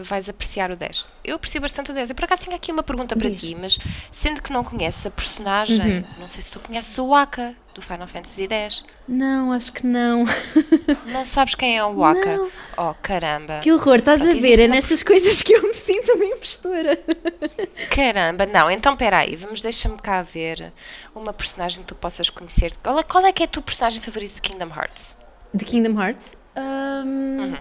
[0.04, 1.06] vais apreciar o 10.
[1.24, 2.10] Eu aprecio bastante o 10.
[2.10, 3.40] Eu por acaso tenho aqui uma pergunta para Diz.
[3.40, 3.78] ti, mas
[4.10, 6.04] sendo que não conheces a personagem, Uhum.
[6.18, 8.84] não sei se tu conheces o Waka do Final Fantasy X.
[9.08, 10.24] Não, acho que não.
[11.06, 12.36] Não sabes quem é o Waka?
[12.36, 12.50] Não.
[12.76, 13.60] Oh, caramba.
[13.62, 14.46] Que horror, estás a Pronto, ver?
[14.46, 16.98] existe É uma- nestas coisas que eu me sinto uma impostora.
[17.94, 20.72] Caramba, não, então peraí, vamos, deixa-me cá ver
[21.14, 22.72] uma personagem que tu possas conhecer.
[22.82, 25.16] Qual é, qual é que é a tua personagem favorita de Kingdom Hearts?
[25.54, 26.34] De Kingdom Hearts?
[26.56, 27.56] Ahm, Uhum.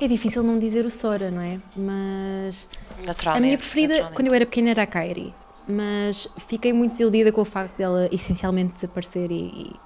[0.00, 1.58] É difícil não dizer o Sora, não é?
[1.76, 2.68] Mas
[3.06, 3.28] Naturalmente.
[3.36, 5.34] a minha preferida, quando eu era pequena, era a Kairi.
[5.66, 9.34] Mas fiquei muito desiludida com o facto dela essencialmente desaparecer e.
[9.46, 9.76] e-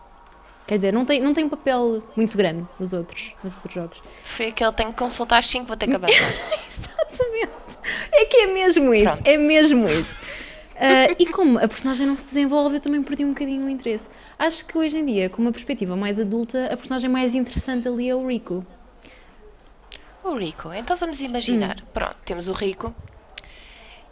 [0.66, 4.02] Quer dizer, não tem, não tem um papel muito grande nos outros, nos outros jogos.
[4.22, 6.20] Foi aquele tenho que consultar às 5, vou ter que abandonar.
[6.70, 7.52] Exatamente.
[8.12, 9.04] É que é mesmo isso.
[9.12, 9.26] Pronto.
[9.28, 10.14] É mesmo isso.
[10.76, 14.10] Ah, e como a personagem não se desenvolve, eu também perdi um bocadinho o interesse.
[14.38, 18.10] Acho que hoje em dia, com uma perspectiva mais adulta, a personagem mais interessante ali
[18.10, 18.62] é o Rico.
[20.22, 21.76] o Rico, então vamos imaginar.
[21.80, 21.86] Hum.
[21.94, 22.94] Pronto, temos o Rico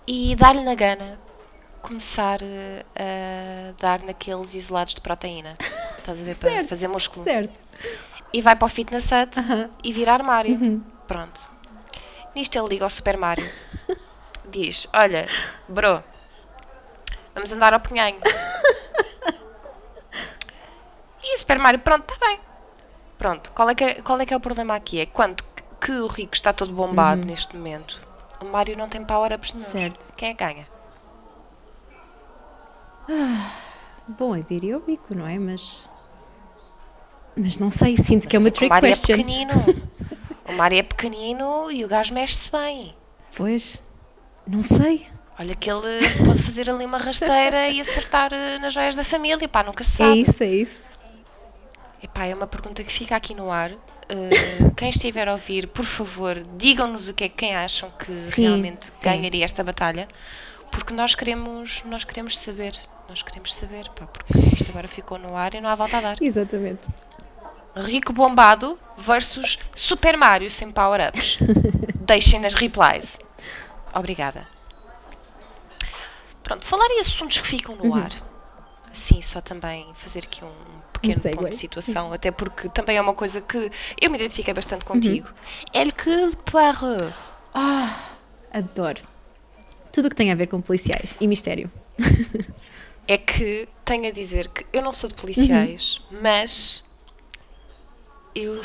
[0.07, 1.19] e dar-lhe na gana
[1.87, 5.57] começar eh, a dar naqueles isolados de proteína.
[5.99, 6.35] Estás a ver?
[6.37, 6.69] Para Certo.
[6.69, 7.25] fazer músculo.
[7.25, 7.53] Certo.
[8.33, 9.55] E vai para o Fitness Hut Aham.
[9.63, 9.71] Uhum.
[9.85, 10.83] e vira armário.
[11.07, 11.47] Pronto.
[12.35, 13.49] Nisto ele liga ao Super Mario.
[14.49, 15.27] Diz: Olha,
[15.69, 16.03] bro,
[17.35, 18.19] vamos andar ao punhanho.
[21.23, 22.41] e o Super Mario, pronto, está bem.
[23.19, 25.01] Pronto, qual é, que é, qual é que é o problema aqui?
[25.01, 25.43] É quando
[25.81, 28.01] que o Rico está todo bombado neste momento,
[28.41, 29.67] o Mario não tem power-ups nenhum.
[29.67, 29.73] Uhum.
[29.73, 30.15] Certo.
[30.17, 30.67] Quem é que ganha?
[34.09, 35.39] Bom, eu diria o Rico, não é?
[35.39, 35.89] Mas.
[37.37, 39.15] Mas não sei, sinto que é uma O trick Mario question.
[39.15, 39.53] é pequenino.
[40.49, 42.95] o Mario é pequenino e o gajo mexe-se bem.
[43.37, 43.83] Pois.
[44.47, 45.07] Não sei.
[45.39, 49.47] Olha que ele pode fazer ali uma rasteira e acertar eh, nas joias da família,
[49.47, 50.21] pá, nunca se É sabe.
[50.23, 50.79] isso, é isso.
[52.03, 53.71] Epá, é uma pergunta que fica aqui no ar.
[54.09, 54.31] Eh,
[54.75, 58.43] quem estiver a ouvir, por favor, digam-nos o que é que quem acham que Sim,
[58.45, 58.93] realmente sim.
[59.03, 60.09] ganharia esta batalha,
[60.71, 62.75] porque nós queremos, nós queremos saber,
[63.09, 66.01] nós queremos saber, pá, porque isto agora ficou no ar e não há volta a
[66.01, 66.17] dar.
[66.21, 66.87] Exatamente.
[67.77, 71.39] Rico bombado versus Super Mario sem power-ups.
[72.01, 73.19] Deixem nas replies.
[73.95, 74.47] Obrigada.
[76.43, 78.13] Pronto, falar em assuntos que ficam no ar.
[78.91, 80.53] Assim, só também fazer aqui um
[80.93, 84.85] pequeno ponto de situação, até porque também é uma coisa que eu me identifiquei bastante
[84.85, 85.29] contigo.
[85.73, 87.13] Elle que poireux.
[88.51, 89.03] Adoro.
[89.93, 91.71] Tudo o que tem a ver com policiais e mistério.
[93.09, 96.19] É que tenho a dizer que eu não sou de policiais, Uhum.
[96.23, 96.85] mas
[98.35, 98.61] eu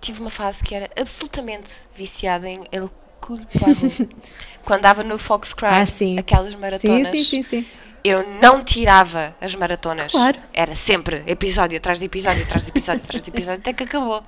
[0.00, 2.90] tive uma fase que era absolutamente viciada em El.
[4.64, 6.18] Quando dava no Foxcry, Ah, sim.
[6.18, 7.66] aquelas maratonas, sim, sim, sim.
[8.02, 10.10] eu não tirava as maratonas.
[10.12, 10.38] Claro.
[10.54, 14.24] Era sempre episódio atrás de episódio, atrás de episódio, atrás de episódio, até que acabou.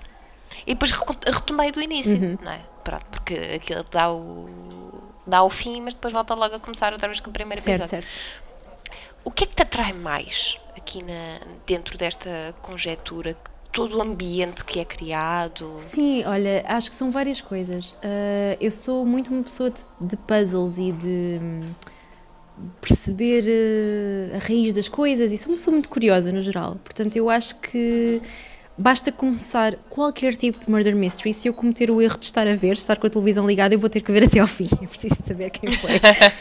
[0.67, 2.39] E depois retomei do início, Uhum.
[2.43, 2.61] não é?
[2.85, 7.09] Pronto, porque aquilo dá o, dá o fim, mas depois volta logo a começar outra
[7.09, 8.07] vez com o primeiro Certo, episódio.
[8.07, 8.52] certo.
[9.25, 13.37] O que é que te atrai mais aqui na, dentro desta conjetura
[13.73, 15.77] todo o ambiente que é criado.
[15.79, 17.93] Sim, olha, acho que são várias coisas.
[17.93, 21.41] Uh, eu sou muito uma pessoa de, de puzzles e de
[22.81, 26.77] perceber uh, a raiz das coisas e sou uma pessoa muito curiosa no geral.
[26.85, 28.21] Portanto, eu acho que
[28.77, 31.33] basta começar qualquer tipo de murder mystery.
[31.33, 33.79] Se eu cometer o erro de estar a ver, estar com a televisão ligada, eu
[33.79, 34.69] vou ter que ver até ao fim.
[34.83, 35.93] Eu preciso saber quem foi.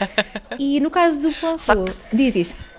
[0.58, 2.71] e no caso do Poirot, diz isto.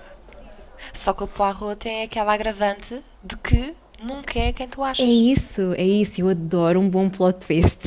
[0.94, 5.06] Só que o Poirot tem aquela agravante de que nunca é quem tu achas.
[5.06, 6.22] É isso, é isso.
[6.22, 7.80] Eu adoro um bom plot twist.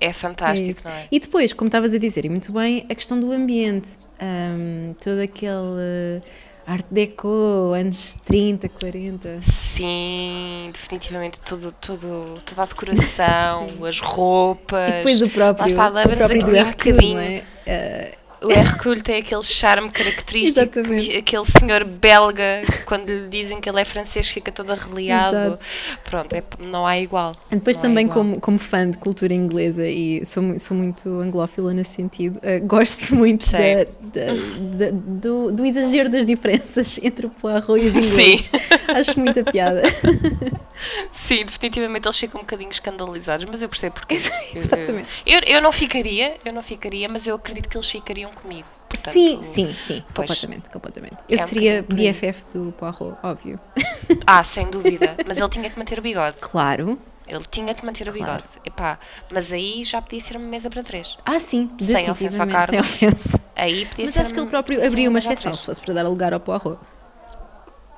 [0.00, 0.88] É fantástico, isso.
[0.88, 1.06] não é?
[1.12, 3.90] E depois, como estavas a dizer, e muito bem, a questão do ambiente.
[4.20, 6.22] Um, todo aquele uh,
[6.66, 7.28] art deco,
[7.72, 9.40] anos 30, 40.
[9.40, 14.88] Sim, definitivamente tudo, tudo, toda a decoração, as roupas.
[14.88, 17.18] E depois o próprio, Lá está, aqui um Hercule, bocadinho.
[17.18, 17.44] é?
[17.66, 20.80] Uh, O Hercule tem aquele charme característico,
[21.18, 25.36] aquele senhor belga, quando lhe dizem que ele é francês, fica todo arreliado.
[25.36, 25.58] Exato.
[26.04, 27.32] Pronto, é, não há igual.
[27.50, 31.94] Depois Não também como, como fã de cultura inglesa e sou, sou muito anglófila nesse
[31.94, 34.32] sentido, uh, gosto muito da- da-
[34.76, 38.12] da- do, do exagero das diferenças entre o Poirot e os ingleses.
[38.42, 38.48] Sim.
[38.88, 39.82] Acho muita piada.
[41.12, 44.14] Sim, definitivamente eles ficam um bocadinho escandalizados, mas eu percebo porque.
[44.14, 45.08] Exatamente.
[45.24, 48.66] Eu, eu não ficaria, eu não ficaria, mas eu acredito que eles ficariam comigo.
[48.88, 50.28] Portanto, sim, sim, sim, pois.
[50.28, 51.16] completamente, completamente.
[51.28, 51.82] Eu É um seria.
[51.82, 53.58] BFF do Poirot, óbvio.
[54.26, 55.16] Ah, sem dúvida.
[55.26, 56.36] Mas ele tinha que manter o bigode.
[56.40, 56.98] Claro.
[57.26, 58.42] Ele tinha que manter o Claro.
[58.42, 58.48] bigode.
[58.66, 58.98] Epá,
[59.30, 61.16] mas aí já podia ser uma mesa para três.
[61.24, 63.40] Ah, sim, Sem ofensa ao sem ofensa.
[63.56, 66.02] Aí podia Mas ser acho que ele próprio abriu uma exceção, se fosse para dar
[66.08, 66.78] lugar ao Poirot.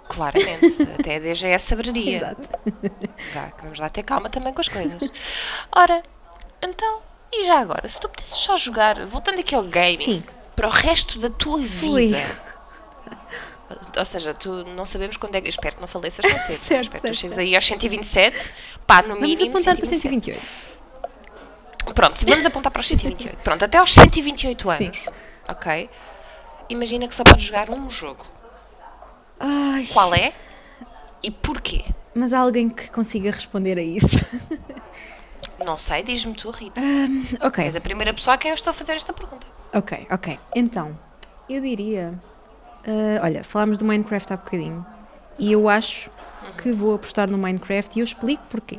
[0.08, 0.82] Claramente.
[0.98, 2.16] Até a DGS saberia.
[2.18, 2.48] Exato.
[3.56, 5.10] Que vamos lá ter calma também com as coisas.
[5.74, 6.02] Ora,
[6.62, 7.00] então,
[7.42, 10.22] e já agora, se tu pudesses só jogar, voltando aqui ao gaming, Sim.
[10.54, 11.92] para o resto da tua vida.
[11.92, 12.14] Ui.
[13.96, 15.48] Ou seja, tu não sabemos quando é que.
[15.48, 16.58] Espero que não faleças tão cedo.
[16.62, 18.50] Certo, espero que tu chegues aí aos 127.
[18.86, 19.50] Pá, no Vamos mínimo.
[19.50, 20.40] apontar para 127.
[20.46, 21.94] 128.
[21.94, 23.36] Pronto, vamos apontar para os 128.
[23.38, 24.84] Pronto, até aos 128 Sim.
[24.86, 25.06] anos.
[25.48, 25.90] Ok?
[26.68, 28.24] Imagina que só podes jogar um jogo.
[29.40, 30.32] Ai, Qual é?
[31.22, 31.84] E porquê?
[32.14, 34.24] mas há alguém que consiga responder a isso.
[35.64, 36.80] Não sei, diz-me tu, Ritz.
[37.40, 39.46] ok, És a primeira pessoa a quem eu estou a fazer esta pergunta.
[39.72, 40.38] ok, ok.
[40.54, 40.98] Então,
[41.48, 42.14] eu diria.
[42.86, 44.84] ah, olha, falámos do Minecraft há bocadinho.
[45.38, 46.10] E eu acho
[46.62, 48.78] que vou apostar no Minecraft e eu explico porquê.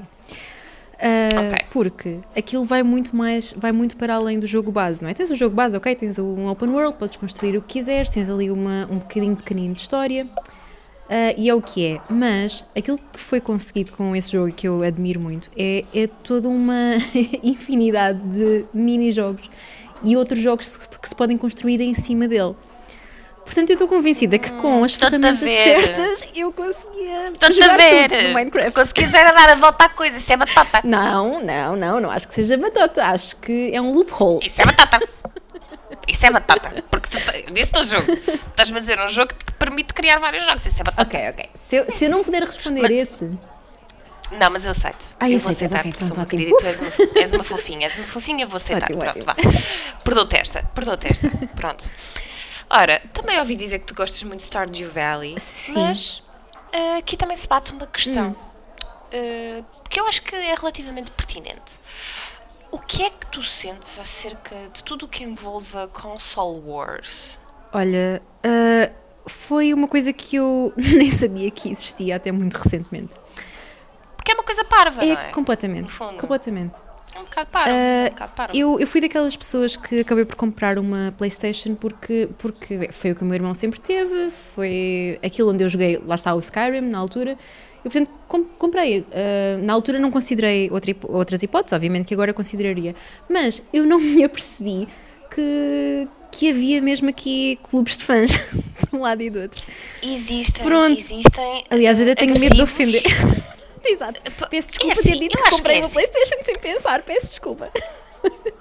[0.99, 1.57] Ah, Ok.
[1.71, 5.13] Porque aquilo vai muito mais, vai muito para além do jogo base, não é?
[5.13, 5.93] Tens o jogo base, ok?
[5.95, 9.73] Tens um open world, podes construir o que quiseres, tens ali uma, um bocadinho pequenino
[9.73, 10.25] de história.
[11.09, 11.99] Ah, e é o que é.
[12.09, 16.47] Mas aquilo que foi conseguido com esse jogo que eu admiro muito é, é toda
[16.49, 16.95] uma
[17.43, 19.49] infinidade de mini-jogos
[20.03, 22.55] e outros jogos que se- podem construir em cima dele.
[23.45, 28.09] Portanto, eu estou convencida que com as a ferramentas certas eu conseguia a jogar ver.
[28.09, 28.71] tudo no Minecraft.
[28.71, 30.81] Consegui quiser dar a volta à coisa, isso é batata.
[30.83, 33.03] Não, não, não, não acho que seja batata.
[33.05, 34.39] Acho que é um loophole.
[34.47, 35.07] Isso é batata.
[36.07, 36.83] Isso é batata.
[36.89, 38.11] Porque tu te- disse-te o jogo.
[38.49, 40.65] Estás-me a dizer um jogo que te permite criar vários jogos.
[40.65, 41.01] Isso é batata.
[41.01, 41.49] Ok, ok.
[41.55, 43.31] Se eu, se eu não puder responder Mas- esse.
[44.31, 45.15] Não, mas eu aceito.
[45.19, 47.19] Ah, eu eu vou aceitar ok, porque sou pronto, uma querida e tu és uma,
[47.21, 47.85] és uma fofinha.
[47.85, 48.85] És uma fofinha, eu vou aceitar.
[48.91, 49.51] Ótimo, Pronto, ótimo.
[49.53, 49.99] vá.
[50.03, 50.63] Perdoa-te esta.
[50.73, 51.29] Perdoa-te esta.
[51.55, 51.91] Pronto.
[52.67, 55.39] Ora, também ouvi dizer que tu gostas muito de Stardew Valley.
[55.39, 55.73] Sim.
[55.75, 56.23] Mas
[56.73, 58.29] ah, aqui também se bate uma questão.
[58.29, 58.35] Hum.
[59.13, 61.79] ah, que eu acho que é relativamente pertinente.
[62.75, 67.39] O que é que tu sentes acerca de tudo o que envolve a Console Wars?
[67.71, 68.91] Olha, ah,
[69.25, 73.15] foi uma coisa que eu nem sabia que existia até muito recentemente.
[74.17, 75.31] Porque é uma coisa parva, É, não é?
[75.31, 75.93] completamente.
[76.19, 76.75] Completamente.
[77.15, 77.71] É um bocado parva.
[77.71, 78.57] Ah, um bocado parva.
[78.57, 83.15] Eu, eu fui daquelas pessoas que acabei por comprar uma PlayStation porque, porque foi o
[83.15, 86.81] que o meu irmão sempre teve, foi aquilo onde eu joguei, lá está o Skyrim
[86.81, 87.37] na altura,
[87.85, 89.05] e portanto com- comprei.
[89.13, 92.95] Ah, na altura não considerei outra outras hipóteses, obviamente que agora consideraria,
[93.29, 94.87] mas eu não me apercebi
[95.33, 98.31] que, que havia mesmo aqui clubes de fãs
[98.89, 99.63] de um lado e do outro.
[100.03, 100.97] Existem, Pronto.
[100.97, 101.63] existem.
[101.69, 102.95] Aliás, ainda tenho medo de agressivos.
[102.95, 103.45] ofender.
[103.87, 104.19] Exato.
[104.49, 105.93] Peço desculpa assim, ter dito eu que comprei é uma assim.
[105.93, 107.71] PlayStation sem pensar, peço desculpa.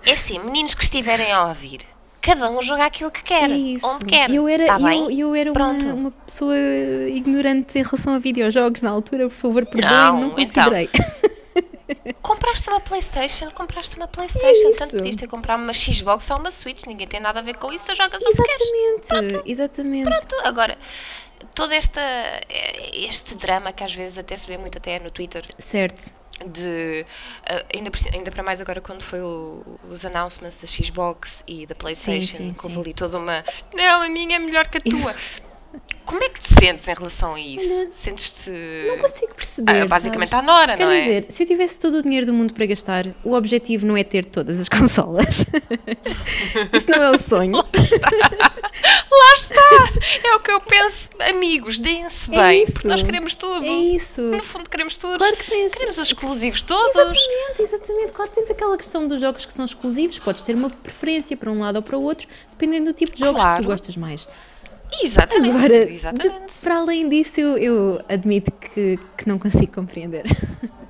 [0.06, 1.80] É assim, meninos que estiverem a ouvir,
[2.24, 3.86] cada um joga aquilo que quer, É isso.
[3.86, 4.30] onde quer.
[4.30, 5.86] Eu era, tá eu, eu era uma, Pronto.
[5.86, 6.56] uma pessoa
[7.08, 10.64] ignorante em relação a videojogos na altura, por favor, perdoem, Não, não, então.
[10.64, 10.88] considerei.
[12.22, 14.78] Compraste uma Playstation, compraste uma Playstation, isso.
[14.78, 17.70] tanto podias ter comprado uma Xbox ou uma Switch, ninguém tem nada a ver com
[17.70, 18.62] isso, tu jogas onde queres.
[19.10, 20.04] exatamente, exatamente.
[20.04, 20.78] Pronto, agora,
[21.54, 22.00] todo esta,
[22.94, 26.10] este drama que às vezes até se vê muito até no Twitter, Certo.
[26.46, 27.06] De
[27.50, 31.74] uh, ainda, ainda para mais agora quando foi o- os announcements da Xbox e da
[31.74, 32.80] Playstation, sim, que houve sim.
[32.80, 35.14] ali toda uma não, a minha é melhor que a tua.
[36.04, 37.88] Como é que te sentes em relação a isso?
[37.90, 39.82] Sentes-te Não consigo perceber.
[39.82, 40.48] ah, basicamente sabes?
[40.48, 41.00] à Nora, Quer não é?
[41.00, 44.04] dizer, se eu tivesse todo o dinheiro do mundo para gastar, o objetivo não é
[44.04, 45.46] ter todas as consolas.
[46.72, 47.56] Isso não é o sonho.
[47.56, 49.60] Lá está!
[50.24, 52.72] É o que eu penso, amigos, deem-se É bem, isso.
[52.72, 53.64] porque nós queremos tudo.
[53.64, 54.20] É isso.
[54.20, 55.18] No fundo, queremos tudo.
[55.18, 55.72] Claro que tens.
[55.72, 56.90] Queremos os exclusivos todos.
[56.94, 58.12] Exatamente, exatamente.
[58.12, 61.50] Claro que tens aquela questão dos jogos que são exclusivos, podes ter uma preferência para
[61.50, 63.62] um lado ou para o outro, dependendo do tipo de jogos que Claro.
[63.62, 64.26] tu gostas mais.
[65.02, 65.56] Exatamente.
[65.56, 66.54] Agora, exatamente.
[66.54, 70.24] de- para além disso, eu, eu admito que, que não consigo compreender.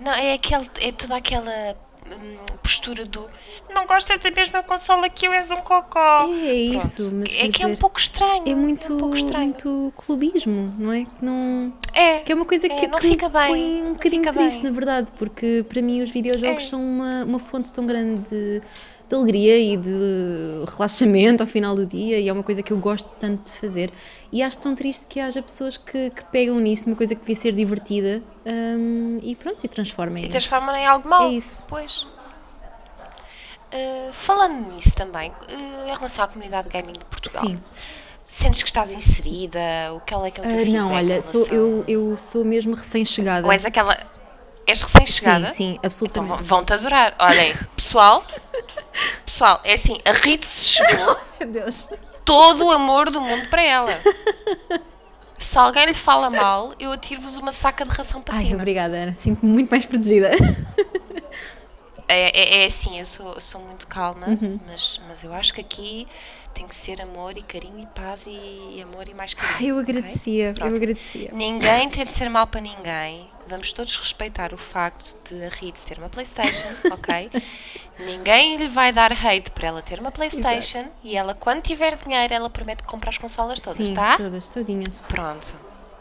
[0.00, 1.74] Não, é, aquele, é toda aquela
[2.06, 3.26] hum, postura do
[3.74, 6.28] não gostas da mesma consola que eu, és um cocó.
[6.28, 6.86] É Pronto.
[6.86, 8.42] isso, mas é que é um pouco estranho.
[8.46, 9.44] é muito, um pouco estranho.
[9.44, 11.04] muito clubismo, não é?
[11.06, 12.18] Que, não, É.
[12.18, 14.60] que é uma coisa É, que, não que fica me bem, põe um bocadinho triste,
[14.60, 14.64] bem.
[14.64, 16.66] na verdade, porque para mim os videojogos É.
[16.66, 18.62] são uma, uma fonte tão grande de,
[19.08, 22.78] de alegria e de relaxamento ao final do dia e é uma coisa que eu
[22.78, 23.90] gosto tanto de fazer.
[24.32, 27.36] E acho tão triste que haja pessoas que, que pegam nisso, uma coisa que devia
[27.36, 30.24] ser divertida, hum, e pronto, e transformem.
[30.24, 31.28] E transforma em algo mau.
[31.28, 31.62] É isso.
[31.68, 32.02] Pois.
[33.74, 37.60] Uh, falando nisso também, uh, em relação à comunidade gaming de Portugal, Sim.
[38.28, 39.92] sentes que estás inserida?
[39.92, 42.74] O que é que é o teu feedback não, olha, sou, eu, eu sou mesmo
[42.74, 43.46] recém-chegada.
[43.46, 43.98] Ou és aquela.
[44.66, 45.46] És recém-chegada?
[45.48, 46.34] Sim, sim, Então absolutamente.
[46.36, 47.14] vão- vão-te adorar.
[47.18, 48.24] Olhem, pessoal,
[49.24, 51.86] pessoal, é assim, a Rita se chegou Meu Deus.
[52.24, 53.92] todo o amor do mundo para ela.
[55.38, 58.54] Se alguém lhe fala mal, eu atiro-vos uma saca de ração para Ai, cima.
[58.56, 59.16] obrigada, Ana.
[59.20, 60.30] Sinto-me muito mais protegida.
[62.08, 64.60] É, é, é assim, eu sou, eu sou muito calma, Uhum.
[64.66, 66.06] mas, mas eu acho que aqui
[66.52, 69.70] tem que ser amor e carinho e paz e, amor e mais carinho.
[69.70, 70.76] Eu agradecia, eu Pronto.
[70.76, 71.30] agradecia.
[71.32, 73.28] Ninguém tem de ser mal para ninguém.
[73.46, 77.30] Vamos todos respeitar o facto de a Reed ter uma Playstation, ok?
[77.98, 82.32] Ninguém lhe vai dar hate para ela ter uma Playstation e ela, quando tiver dinheiro,
[82.32, 84.16] ela promete comprar as consolas todas, Sim, tá?
[84.16, 84.94] todas, todinhas.
[85.08, 85.54] Pronto,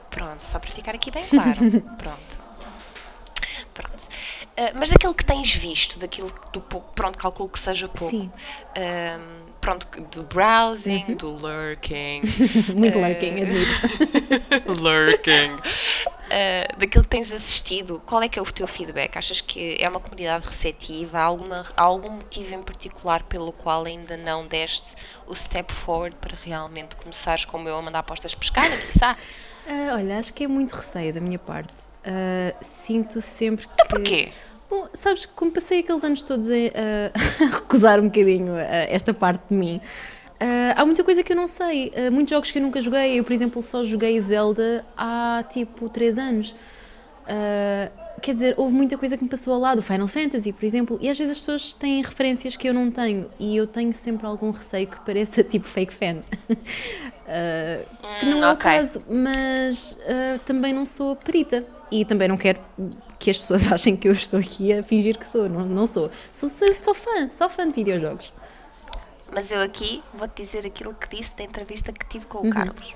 [0.09, 1.59] pronto, só para ficar aqui bem claro.
[1.97, 2.43] pronto.
[3.73, 4.07] Pronto.
[4.55, 8.11] Ah, mas daquilo que tens visto, daquilo do pouco, pronto, calculo que seja pouco.
[8.11, 8.31] Sim.
[8.77, 12.21] ahm, pronto, do browsing, do lurking.
[12.75, 14.73] Muito Eh, lurking, admito.
[14.81, 15.57] lurking.
[16.29, 19.17] Ah, daquilo que tens assistido, qual é que é o teu feedback?
[19.17, 21.19] Achas que é uma comunidade receptiva?
[21.19, 24.95] Há, alguma, há algum motivo em particular pelo qual ainda não deste
[25.27, 29.15] o step forward para realmente começares como eu a mandar apostas pescar, quiçá?
[29.67, 31.73] Ah, olha, acho que é muito receio da minha parte.
[32.03, 33.73] Ah, sinto sempre que.
[33.73, 34.33] Então porquê?
[34.73, 36.53] Bom, sabes, como passei aqueles anos todos a,
[37.13, 39.79] a recusar um bocadinho ah, esta parte de mim,
[40.39, 41.93] ah, há muita coisa que eu não sei.
[41.95, 43.19] Ah, muitos jogos que eu nunca joguei.
[43.19, 46.55] Eu, por exemplo, só joguei Zelda há tipo 3 anos.
[47.27, 50.97] Ah, quer dizer, houve muita coisa que me passou ao lado, Final Fantasy, por exemplo,
[50.99, 54.25] e às vezes as pessoas têm referências que eu não tenho e eu tenho sempre
[54.25, 56.23] algum receio que pareça tipo fake fan.
[58.19, 58.53] Que não é ok.
[58.53, 59.95] o caso, mas
[60.45, 62.59] também não sou perita e também não quero
[63.23, 66.11] que as pessoas achem que eu estou aqui a fingir que sou, não, não sou.
[66.31, 66.73] Sou, sou.
[66.73, 68.33] sou fã, sou fã de videojogos.
[69.33, 72.49] Mas eu aqui vou-te dizer aquilo que disse na entrevista que tive com Uhum.
[72.49, 72.95] o Carlos.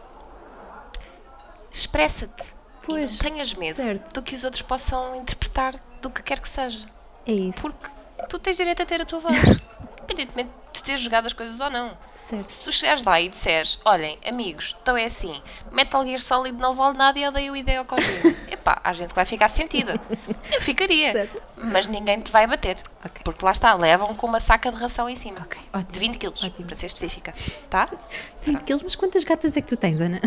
[1.71, 2.55] Expressa-te.
[2.85, 4.13] Pois, não tenhas medo certo.
[4.13, 6.87] do que os outros possam interpretar do que quer que seja.
[7.25, 7.59] É isso.
[7.61, 7.89] Porque
[8.29, 9.35] tu tens direito a ter a tua voz.
[10.03, 10.49] Independentemente
[10.87, 11.97] ter jogado as coisas ou não.
[12.29, 12.49] Certo.
[12.51, 16.73] Se tu chegares lá e disseres, olhem, amigos, então é assim, Metal Gear Solid não
[16.75, 18.35] vale nada e odeio o Hideo Kojima.
[18.51, 19.99] Epá, há gente que vai ficar sentida.
[20.51, 21.11] Eu ficaria.
[21.13, 21.41] Certo.
[21.57, 22.77] Mas ninguém te vai bater.
[23.03, 23.21] Ok.
[23.23, 25.47] Porque lá está, levam com uma saca de ração em cima.
[25.73, 26.67] ótimo, De 20 quilos, ótimo.
[26.67, 27.33] para ser específica.
[27.69, 27.89] Tá?
[28.43, 30.19] 20 quilos, mas quantas gatas é que tu tens, Ana?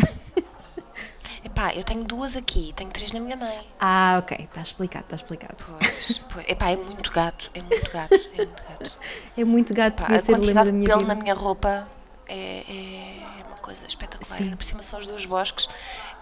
[1.51, 3.67] Epá, eu tenho duas aqui, tenho três na minha mãe.
[3.77, 5.55] Ah, ok, está explicado, está explicado.
[5.67, 6.49] Pois, pois.
[6.49, 8.91] Epá, é muito gato, é muito gato, é muito gato.
[9.37, 11.13] É muito gato, Pá, podia a quantidade da de pelo vida.
[11.13, 11.87] na minha roupa
[12.27, 14.37] é, é uma coisa espetacular.
[14.37, 14.55] Sim.
[14.55, 15.67] Por cima são os dois bosques,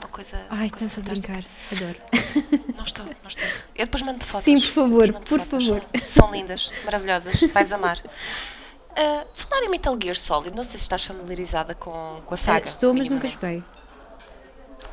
[0.02, 0.38] uma coisa.
[0.50, 1.98] Ai, uma coisa estás a brincar, adoro.
[2.76, 3.46] Não estou, não estou.
[3.76, 4.46] Eu depois mando fotos.
[4.46, 5.68] Sim, por favor, por fotos.
[5.68, 5.84] favor.
[6.02, 8.02] São, lindas, maravilhosas, vais amar.
[8.98, 12.66] Ah, falar em Metal Gear Solid, não sei se estás familiarizada com, com a saga.
[12.66, 13.64] Estou, mas nunca joguei.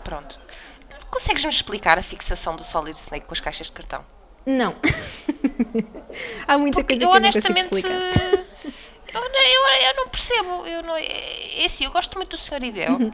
[0.09, 0.39] Pronto.
[1.11, 4.05] Consegues-me explicar a fixação do Solid Snake com as caixas de cartão?
[4.45, 4.77] Não.
[6.47, 7.59] Há muita Porque coisa eu que honestamente.
[7.61, 8.47] eu não consigo explicar.
[9.15, 10.67] Eu, eu, eu não percebo.
[10.67, 12.63] Eu não, é, é assim, eu gosto muito do Sr.
[12.63, 12.93] Hideo.
[12.93, 13.13] Uhum.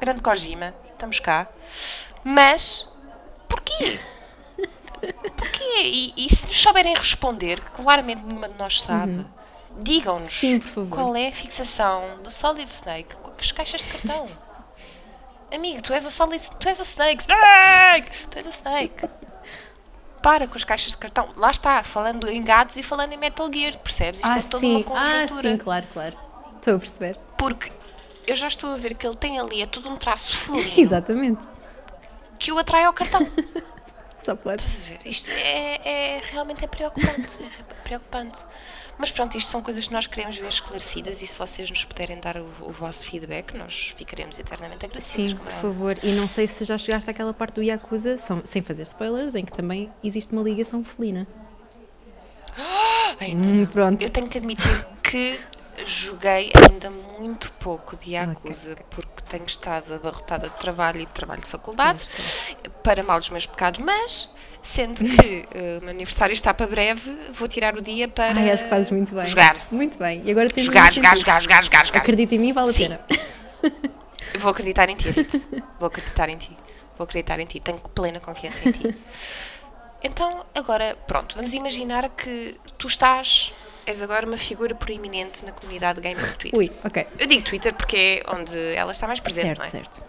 [0.00, 1.48] Grande Kojima, estamos cá.
[2.24, 2.88] Mas.
[3.48, 3.98] Porquê?
[5.36, 5.82] Porquê?
[5.84, 9.24] E, e se nos souberem responder, que claramente nenhuma de nós sabe,
[9.78, 10.38] digam-nos Uhum.
[10.40, 10.88] Sim, por favor.
[10.90, 14.28] qual é a fixação do Solid Snake com as caixas de cartão.
[15.52, 17.22] Amigo, tu és o Solid Tu és o Snake!
[17.22, 18.10] Snake!
[18.30, 19.08] Tu és o Snake!
[20.22, 21.30] Para com as caixas de cartão.
[21.36, 24.20] Lá está, falando em gatos e falando em Metal Gear, percebes?
[24.20, 24.76] Isto Ah, é toda sim.
[24.76, 25.50] uma Ah, conjuntura.
[25.52, 26.16] sim, claro, claro.
[26.56, 27.16] Estou a perceber.
[27.38, 27.72] Porque
[28.26, 31.40] eu já estou a ver que ele tem ali é todo um traço feminino Exatamente.
[32.38, 33.20] que o atrai ao cartão.
[34.20, 34.64] Só pode.
[34.64, 35.08] Estás a ver?
[35.08, 35.80] Isto é,
[36.16, 37.38] é- realmente é preocupante.
[37.42, 38.38] É preocupante.
[38.98, 42.18] Mas pronto, isto são coisas que nós queremos ver esclarecidas e se vocês nos puderem
[42.20, 45.30] dar o, o vosso feedback, nós ficaremos eternamente agradecidos.
[45.30, 45.98] Sim, por é favor.
[46.02, 49.44] E não sei se já chegaste àquela parte do Yakuza, são- sem fazer spoilers, em
[49.44, 51.26] que também existe uma ligação felina.
[53.20, 54.02] Ainda Hum, pronto.
[54.02, 55.38] Eu tenho que admitir que
[55.86, 61.40] joguei ainda muito pouco de Yakuza porque tenho estado abarrotada de trabalho e de trabalho
[61.40, 62.04] de faculdade
[62.82, 64.30] para mal dos meus pecados, mas
[64.68, 68.50] sendo que eh, o meu aniversário está para breve, vou tirar o dia para Ai,
[68.50, 69.24] acho que fazes muito bem.
[69.26, 69.56] jogar.
[69.70, 70.22] Muito bem.
[70.24, 71.98] E agora tens Jogar, jogar, jogar, jogar, jogar, jogar.
[72.00, 72.92] Acredita em mim, vale Sim.
[72.92, 73.00] a pena.
[74.38, 75.48] Vou acreditar em ti, Ritz.
[75.80, 76.56] Vou acreditar em ti.
[76.98, 77.60] Vou acreditar em ti.
[77.60, 78.94] Tenho plena confiança em ti.
[80.02, 83.52] Então, agora, pronto, vamos imaginar que tu estás,
[83.86, 86.58] és agora uma figura proeminente na comunidade gamer do Twitter.
[86.58, 87.06] Ui, ok.
[87.18, 89.70] Eu digo Twitter porque é onde ela está mais presente, Certo, não é?
[89.70, 90.02] certo.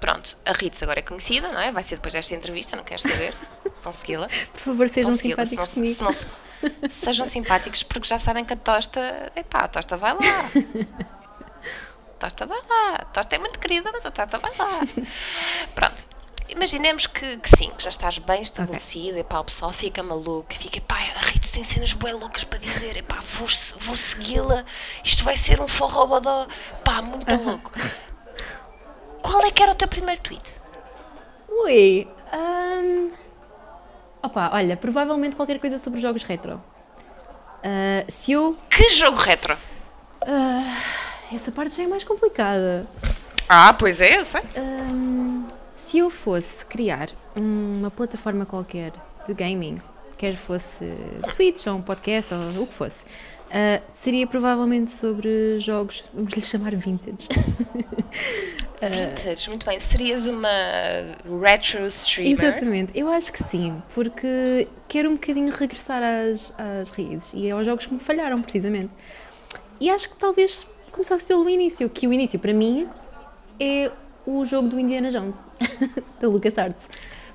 [0.00, 1.70] Pronto, a Ritz agora é conhecida, não é?
[1.70, 3.32] Vai ser depois desta entrevista, não quero saber.
[3.82, 4.28] Vão segui-la.
[4.52, 5.46] Por favor, sejam segui-la.
[5.46, 5.94] Se não simpáticos comigo.
[5.94, 10.12] se não se- sejam simpáticos porque já sabem que a Tosta, epá, a Tosta vai
[10.12, 10.20] lá.
[12.08, 12.94] A Tosta vai lá.
[12.96, 14.68] A Tosta é muito querida, mas a Tosta vai lá.
[15.74, 16.06] Pronto.
[16.48, 20.80] Imaginemos que, que sim, que já estás bem estabelecida, epá, o pessoal fica maluco, fica,
[20.80, 23.46] pá, a Ritz tem cenas bem loucas para dizer, epá, vou,
[23.78, 24.64] vou segui-la,
[25.04, 26.48] isto vai ser um forrobodó,
[26.84, 27.70] pá, muito louco.
[29.22, 30.60] Qual é que era o teu primeiro tweet?
[31.48, 32.08] Ui.
[32.34, 33.10] hum,
[34.22, 36.62] Opa, olha, provavelmente qualquer coisa sobre jogos retro.
[37.62, 38.56] Ah, se eu.
[38.68, 39.56] Que jogo retro?
[41.32, 42.86] Essa parte já é mais complicada.
[43.48, 44.42] Ah, pois é, eu sei.
[44.56, 45.46] Hum,
[45.76, 48.92] se eu fosse criar uma plataforma qualquer
[49.26, 49.76] de gaming,
[50.16, 50.92] quer fosse
[51.34, 53.04] Twitch ou um podcast ou o que fosse,
[53.50, 57.28] ah, seria provavelmente sobre jogos, vamos lhe chamar vintage.
[58.80, 59.78] Vintage, muito bem.
[59.78, 60.48] Serias uma
[61.42, 62.42] retro streamer?
[62.42, 67.66] Exatamente, eu acho que sim, porque quero um bocadinho regressar às, às raízes e aos
[67.66, 68.90] jogos que me falharam, precisamente.
[69.78, 72.88] E acho que talvez começasse pelo início, que o início para mim
[73.58, 73.92] é
[74.26, 75.44] o jogo do Indiana Jones,
[76.18, 76.88] da LucasArts.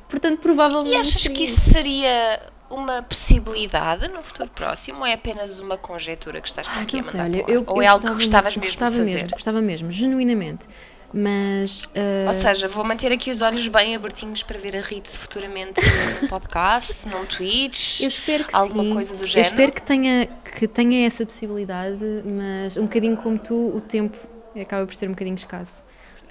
[0.10, 0.96] Portanto, provavelmente.
[0.96, 2.42] E achas que isso seria
[2.76, 7.02] uma possibilidade no futuro próximo ou é apenas uma conjetura que estás para aqui a
[7.02, 8.98] Não sei, mandar olha, eu, Ou eu é algo que gostava- gostavas mesmo gostava de
[8.98, 9.14] fazer?
[9.16, 10.68] Mesmo, gostava mesmo, genuinamente.
[11.14, 11.88] Mas.
[11.96, 15.80] ah, Ou seja, vou manter aqui os olhos bem abertinhos para ver a Ritz futuramente
[16.22, 18.94] num podcast, num Twitch, eu espero que alguma sim.
[18.94, 19.50] coisa do Eu género.
[19.50, 24.18] espero que tenha, que tenha essa possibilidade, mas um bocadinho como tu, o tempo
[24.60, 25.82] acaba por ser um bocadinho escasso.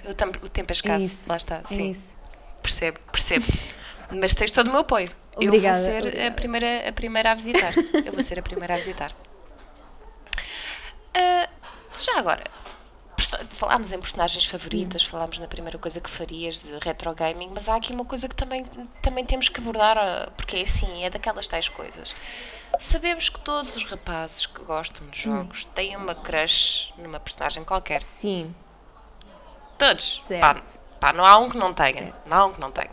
[0.07, 1.89] O, tam- o tempo é escasso, isso, lá está, É sim.
[1.91, 2.13] isso.
[2.61, 3.65] Percebo, percebo-te.
[4.11, 5.09] Mas tens todo o meu apoio.
[5.35, 7.73] Obrigada, eu vou ser a primeira, a primeira a visitar.
[8.05, 9.11] Eu vou ser a primeira a visitar.
[11.13, 11.49] Ah,
[12.01, 12.43] já agora,
[13.53, 15.09] falámos em personagens favoritas, Hum.
[15.11, 18.35] falámos na primeira coisa que farias de retro gaming, mas há aqui uma coisa que
[18.35, 18.65] também,
[19.01, 22.13] também temos que abordar, ah, porque é assim, é daquelas tais coisas.
[22.79, 25.35] Sabemos que todos os rapazes que gostam de Hum.
[25.37, 28.01] jogos têm uma crush numa personagem qualquer.
[28.01, 28.53] Sim,
[29.77, 30.23] Todos.
[30.25, 30.39] Certo.
[30.41, 30.61] Pá,
[31.01, 32.03] pá, não há um que não tenha.
[32.03, 32.29] Certo.
[32.29, 32.91] Não há um que não tenha.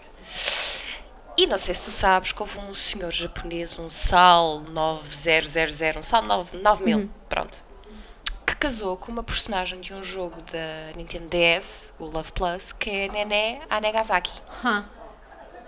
[1.37, 6.03] E não sei se tu sabes que houve um senhor japonês, um SAL 9000, um
[6.03, 7.09] SAL 9 9000, Uhum.
[7.29, 7.65] pronto,
[8.47, 12.91] que casou com uma personagem de um jogo da Nintendo DS, o Love Plus, que
[12.91, 14.33] é Nené Anegasaki.
[14.63, 14.85] Ha.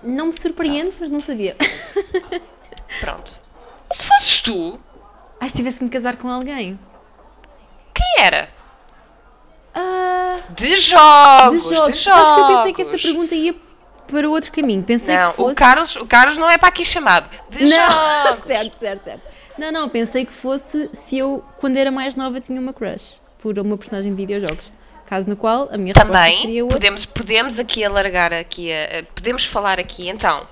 [0.02, 1.56] Não me surpreende, mas não sabia.
[3.00, 3.40] Pronto.
[3.90, 4.78] Se fosses tu,
[5.40, 6.78] Ai, se tivesse que me casar com alguém.
[7.94, 8.50] quem era?
[9.74, 11.92] Ah, De jogos, de jogos.
[11.96, 13.02] de Sabes que eu pensei que essa jogos.
[13.02, 13.54] pergunta ia
[14.14, 14.82] para outro caminho.
[14.82, 15.52] Pensei Não, que fosse.
[15.52, 17.28] o, Carlos, o Carlos não é para aqui chamado.
[17.50, 18.44] De não, jogos.
[18.46, 19.22] certo, certo, certo.
[19.58, 23.58] Não, não, pensei que fosse se eu, quando era mais nova, tinha uma crush por
[23.58, 24.72] uma personagem de videojogos.
[25.06, 26.78] Caso no qual a minha Também seria outra.
[26.78, 30.46] podemos, podemos aqui alargar aqui, a, podemos falar aqui então.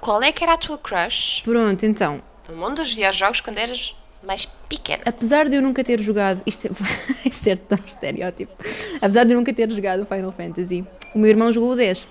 [0.00, 3.96] Qual é que era a tua crush Pronto, então, no mundo dos videojogos quando eras
[4.22, 5.02] mais pequena?
[5.06, 8.52] apesar de eu nunca ter jogado, isto vai ser tão estereótipo,
[9.00, 10.84] apesar de eu nunca ter jogado Final Fantasy,
[11.14, 12.06] o meu irmão jogou o 10.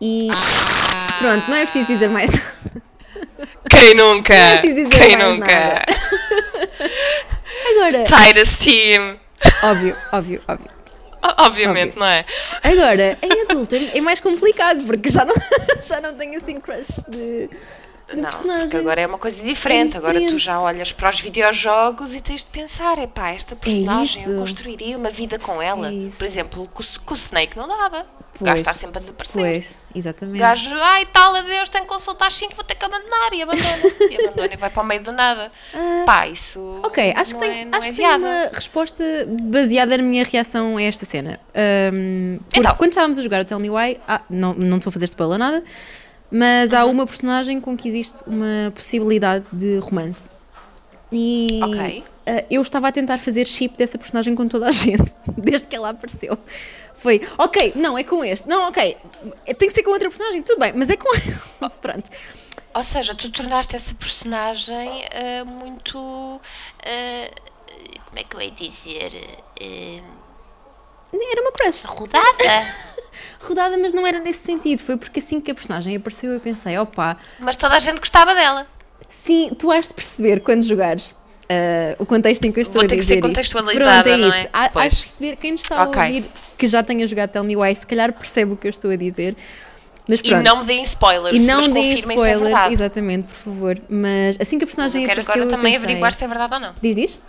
[0.00, 0.28] E
[1.18, 2.44] pronto, não é preciso dizer mais nada.
[3.70, 4.34] Quem nunca?
[4.34, 5.46] Não é preciso dizer Quem mais nunca?
[5.54, 5.84] nada.
[7.70, 9.18] Agora, Titus Team.
[9.62, 10.74] óbvio, óbvio, óbvio.
[11.38, 12.00] Obviamente, Óbvio.
[12.00, 12.24] não é?
[12.62, 15.34] Agora, em adulta é mais complicado porque já não,
[15.82, 17.48] já não tenho assim crush de,
[18.12, 18.30] Não,
[18.60, 19.96] porque agora é uma coisa diferente.
[19.96, 20.42] Agora tu diferente.
[20.44, 24.38] já olhas para os videojogos e tens de pensar: epá, esta personagem eu isso.
[24.40, 25.88] construiria uma vida com ela.
[25.88, 26.08] É.
[26.16, 28.00] Por exemplo, com, o- com o Snake não dava.
[28.34, 28.48] o Pois.
[28.50, 29.42] gajo está sempre a desaparecer.
[29.42, 30.38] Pois, O exatamente.
[30.40, 33.76] gajo, ai tal, adeus, tenho que consultar às 5, vou ter que abandonar e abandona.
[34.10, 35.50] e abandona e vai para o meio do nada.
[36.04, 36.80] Pá, isso.
[36.82, 36.88] Ah.
[36.88, 38.26] Ok, acho que, é, não acho é que tem viável.
[38.26, 39.04] uma resposta
[39.42, 41.40] baseada na minha reação a esta cena.
[41.52, 42.74] Porque Então.
[42.76, 45.38] quando estávamos a jogar o Tell Me Why, ah, não, não te vou fazer spoiler
[45.38, 45.62] nada,
[46.30, 46.78] mas Uhum.
[46.78, 50.28] há uma personagem com que existe uma possibilidade de romance.
[51.12, 52.04] E Ok.
[52.26, 55.76] ah, eu estava a tentar fazer chip dessa personagem com toda a gente, desde que
[55.76, 56.36] ela apareceu.
[56.94, 58.48] Foi, ok, não, é com este.
[58.48, 58.96] Não, ok,
[59.58, 61.36] tem que ser com outra personagem, tudo bem, mas é com ele.
[61.82, 62.10] Pronto.
[62.74, 66.40] Ou seja, tu tornaste essa personagem ah, muito.
[66.84, 67.30] ah,
[68.06, 69.12] como é que eu ia dizer?
[71.30, 71.84] Era uma crush.
[71.84, 72.24] rodada.
[73.40, 74.80] Rodada, mas não era nesse sentido.
[74.80, 78.34] Foi porque assim que a personagem apareceu eu pensei, opa, Mas toda a gente gostava
[78.34, 78.66] dela.
[79.08, 81.14] Sim, tu has de perceber quando jogares
[81.50, 83.28] ah, o contexto em que eu estou Vou a ter que dizer ser isto.
[83.28, 84.48] contextualizada, Pronto, é não é?
[84.52, 84.70] Há-.
[84.82, 86.00] Has de perceber, quem nos está Ok.
[86.00, 88.70] a ouvir que já tenha jogado Tell Me Why, se calhar percebe o que eu
[88.70, 89.36] estou a dizer.
[90.08, 90.42] Mas E pronto.
[90.44, 92.72] não me deem spoilers, E não mas deem confirmem se é spoilers, verdade.
[92.74, 93.78] exatamente, por favor.
[93.90, 96.28] Mas assim que a Mas personagem eu quero apareceu, agora também pensei, averiguar se é
[96.28, 96.74] verdade ou não.
[96.80, 97.22] Diz, diz?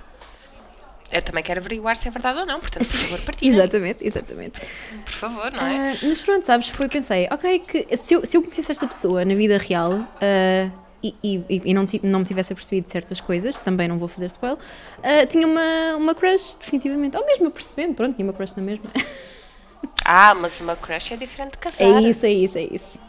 [1.11, 3.53] Eu também quero averiguar se é verdade ou não, portanto, por favor, partilhem.
[3.53, 4.59] Exatamente, exatamente.
[5.03, 5.91] Por favor, não é?
[5.91, 9.23] Ah, mas pronto, sabes, foi, pensei, ok, que se eu, se eu conhecesse esta pessoa
[9.23, 10.69] na vida real ah,
[11.03, 14.25] e, e, e não, não me tivesse apercebido de certas coisas, também não vou fazer
[14.25, 14.57] spoiler,
[15.03, 18.85] ah, tinha uma, uma crush, definitivamente, ou mesmo apercebendo, pronto, tinha uma crush na mesma.
[20.03, 21.83] Ah, mas uma crush é diferente de casar.
[21.83, 22.99] É isso, é isso, é isso.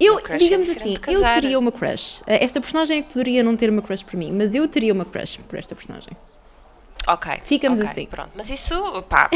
[0.00, 2.22] Eu, é digamos diferente assim, eu teria uma crush.
[2.26, 5.04] Esta personagem é que poderia não ter uma crush por mim, mas eu teria uma
[5.04, 6.16] crush por esta personagem.
[7.06, 7.40] Ok.
[7.44, 8.06] Ficamos ok, assim.
[8.06, 9.28] Pronto, mas isso, pá,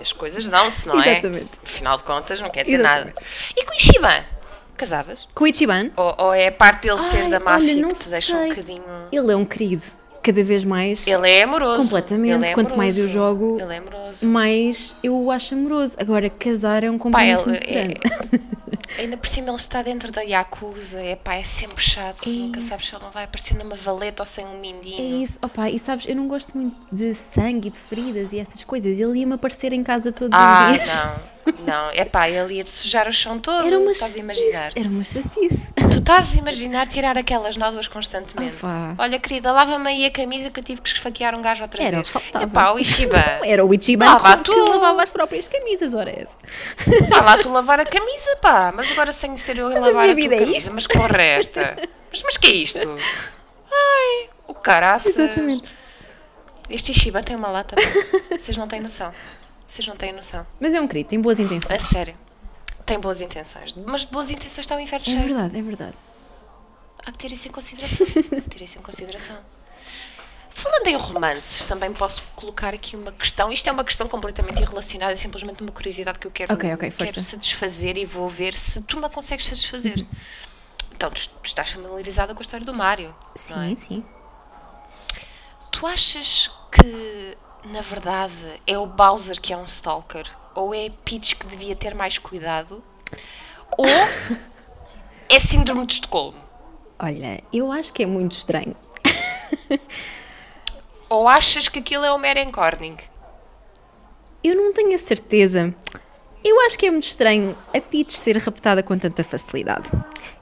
[0.00, 1.12] as coisas dão-se, não é?
[1.12, 1.50] Exatamente.
[1.62, 3.14] Afinal de contas, não quer dizer Exatamente.
[3.14, 3.26] nada.
[3.56, 4.24] E com o Ishiban?
[4.76, 5.28] Casavas?
[5.34, 7.90] Com o Ichiban, Ou, ou é a parte dele ser Ai, da olha, máfia não
[7.90, 8.48] que te deixa um sei.
[8.48, 8.84] bocadinho.
[9.12, 9.86] ele é um querido.
[10.24, 11.82] Cada vez mais, Ele é amoroso.
[11.84, 12.44] Completamente.
[12.46, 13.12] É Quanto mais eu amoroso.
[13.58, 14.26] jogo, é amoroso.
[14.26, 15.94] mais eu o acho amoroso.
[15.98, 18.00] Agora, casar é um Pá, compromisso ele muito é, grande.
[18.98, 22.60] ainda por cima ele está dentro da Yakuza, é pá, é sempre chato, É nunca
[22.60, 25.22] sabes se ele não vai aparecer numa valeta ou sem um É mindinho.
[25.22, 28.62] isso, opa, e sabes, eu não gosto muito de sangue e de feridas e essas
[28.62, 28.98] coisas.
[28.98, 30.96] Ele ia-me aparecer em casa todos Ah, os dias.
[30.96, 31.33] não,
[31.66, 34.72] não, é pá, ele ia-te sujar o chão todo, Era uma estás a imaginar.
[34.74, 35.72] Era uma chatice.
[35.74, 38.56] Tu estás a imaginar tirar aquelas nódoas constantemente.
[38.56, 38.94] Opa.
[38.98, 41.96] Olha, querida, lava-me aí a camisa que eu tive que esfaquear um gajo outra Era
[41.96, 42.08] o vez.
[42.08, 42.44] faltava.
[42.44, 43.18] Epá, o Ishiban.
[43.44, 44.52] Era o Ichiban Lava que, tu.
[44.52, 46.36] que lavava as próprias camisas, ora é essa.
[47.22, 48.72] Lá tu lavar a camisa, pá.
[48.74, 50.56] Mas agora sem ser eu a a lavar minha a, tua é camisa.
[50.56, 50.72] isto.
[50.72, 50.86] Mas
[51.18, 51.76] é esta?
[52.10, 52.78] Mas, mas que é isto?
[53.72, 55.16] Ai, o caraças.
[55.16, 55.64] Exatamente.
[56.70, 57.74] Este Ishiban tem uma lata.
[57.74, 57.82] pá.
[58.38, 59.12] Vocês não têm noção.
[59.66, 60.46] Vocês não têm noção.
[60.60, 61.82] Mas é um querido, tem boas A intenções.
[61.82, 62.16] sério.
[62.84, 63.74] Tem boas intenções.
[63.74, 65.24] Mas de boas intenções está o inferno É cheio.
[65.24, 65.96] verdade, é verdade.
[67.06, 68.06] Há que ter isso em consideração.
[68.06, 69.36] Há que ter isso em consideração.
[70.50, 73.50] Falando em romances, também posso colocar aqui uma questão.
[73.50, 76.90] Isto é uma questão completamente irrelacionada, é simplesmente uma curiosidade que eu quero, Ok, ok,
[76.90, 77.12] força.
[77.12, 80.06] quero satisfazer e vou ver se tu me consegues satisfazer.
[80.94, 83.14] Então, tu, tu estás familiarizada com a história do Mário.
[83.50, 83.68] não é?
[83.70, 84.04] Sim, sim.
[85.72, 88.34] Tu achas que, na verdade,
[88.66, 90.26] é o Bowser que é um stalker?
[90.54, 92.82] Ou é a Peach que devia ter mais cuidado?
[93.76, 93.86] Ou
[95.28, 96.38] é síndrome de Estocolmo?
[96.98, 98.76] Olha, eu acho que é muito estranho.
[101.08, 102.96] Ou achas que aquilo é o Meren Corning?
[104.42, 105.74] Eu não tenho a certeza.
[106.44, 109.90] Eu acho que é muito estranho a Peach ser raptada com tanta facilidade.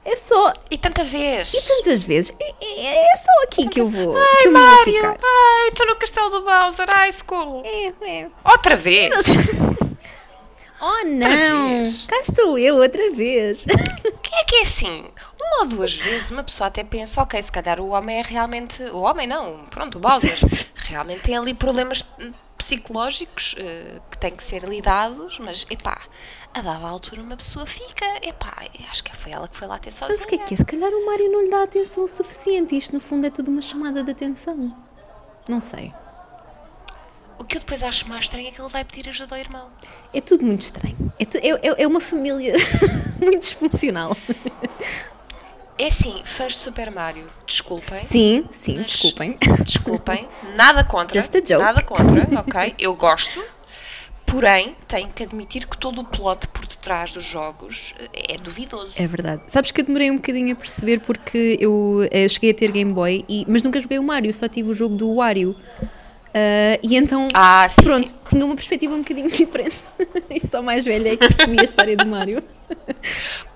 [0.03, 0.51] É só.
[0.69, 1.53] E tanta vez.
[1.53, 2.33] E tantas vezes.
[2.39, 4.13] É, é- é só aqui que eu vou.
[4.13, 5.17] que eu vou Mário, ficar.
[5.23, 7.63] ai, estou no castelo do Bowser, ai, socorro.
[7.65, 8.27] É, é.
[8.43, 9.15] Outra vez?
[10.85, 11.81] Oh não!
[12.09, 13.63] Cá estou eu outra vez.
[14.21, 15.05] Quem é que é assim?
[15.39, 18.83] Uma ou duas vezes uma pessoa até pensa, ok, se calhar o homem é realmente.
[18.91, 20.37] O homem não, pronto, o Bowser.
[20.75, 22.03] realmente tem ali problemas
[22.57, 26.01] psicológicos eh, que têm que ser lidados, mas epá,
[26.53, 29.91] a dada altura uma pessoa fica, epá, acho que foi ela que foi lá ter
[29.91, 30.17] sozinha.
[30.17, 30.57] Sabes o que é que é?
[30.57, 32.77] Se calhar o Mário não lhe dá atenção o suficiente.
[32.77, 34.75] Isto no fundo é tudo uma chamada de atenção.
[35.47, 35.93] Não sei.
[37.39, 39.67] O que eu depois acho mais estranho é que ele vai pedir ajuda ao irmão.
[40.13, 41.11] É tudo muito estranho.
[41.19, 42.53] É, tu- é- é- é uma família
[43.19, 44.15] muito disfuncional.
[45.77, 47.97] É assim, fãs de Super Mario, desculpem.
[48.05, 49.37] Sim, sim, Mas- desculpem.
[49.65, 51.19] Desculpem, nada contra.
[51.21, 51.63] Just a joke.
[51.63, 52.75] Nada contra, ok?
[52.77, 53.43] Eu gosto.
[54.25, 58.93] Porém, tenho que admitir que todo o plot por detrás dos jogos eh, é duvidoso.
[58.95, 59.43] É verdade.
[59.47, 62.91] Sabes que eu demorei um bocadinho a perceber porque eu, eh, cheguei a ter Game
[62.93, 65.55] Boy, e, mas nunca joguei o Mario, só tive o jogo do Wario.
[66.33, 68.15] Ah, e então, Ah, sim, pronto, sim.
[68.29, 69.77] tinha uma perspectiva um bocadinho diferente.
[70.31, 72.43] e só mais velha é que percebi a história do Mario.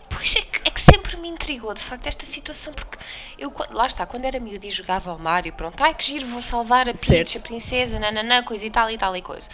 [0.10, 2.98] Pois é que, é que sempre sempre me intrigou, de facto, esta situação, porque
[3.38, 6.42] eu, lá está, quando era miúdo e jogava ao Mario, pronto, ai que giro, vou
[6.42, 9.50] salvar a Peach, a princesa, nananã, coisa e tal e tal e coisa.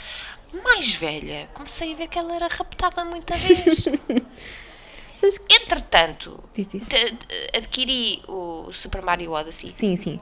[0.64, 3.86] Mais velha, comecei a ver que ela era raptada muita vez.
[5.50, 6.88] Entretanto, Diz, diz.
[7.56, 10.20] adquiri o Super Mario Odyssey, Sim, sim.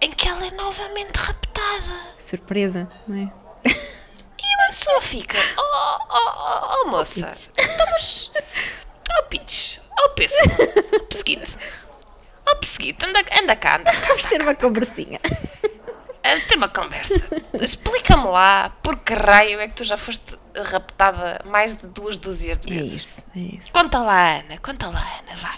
[0.00, 2.14] em que ela é novamente raptada.
[2.16, 3.32] Surpresa, não é?
[3.64, 7.86] E uma pessoa fica, oh, oh, oh, oh moça, então
[9.18, 10.50] oh Peach, oh pêssego,
[10.96, 11.58] oh pesseguito,
[12.50, 15.20] oh pesseguito, anda, anda cá, anda cá, Vamos ter uma conversinha.
[16.24, 17.14] a ter uma conversa.
[17.60, 22.58] Explica-me lá, por que raio é que tu já foste raptada mais de duas dúzias
[22.58, 23.00] de É vezes?
[23.02, 23.72] isso, é isso.
[23.72, 25.54] Conta lá, Ana, conta lá, Ana, vá.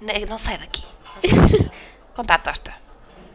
[0.00, 0.82] Ne- Não sai daqui.
[1.14, 1.70] Não sai daqui.
[2.14, 2.74] conta a tosta.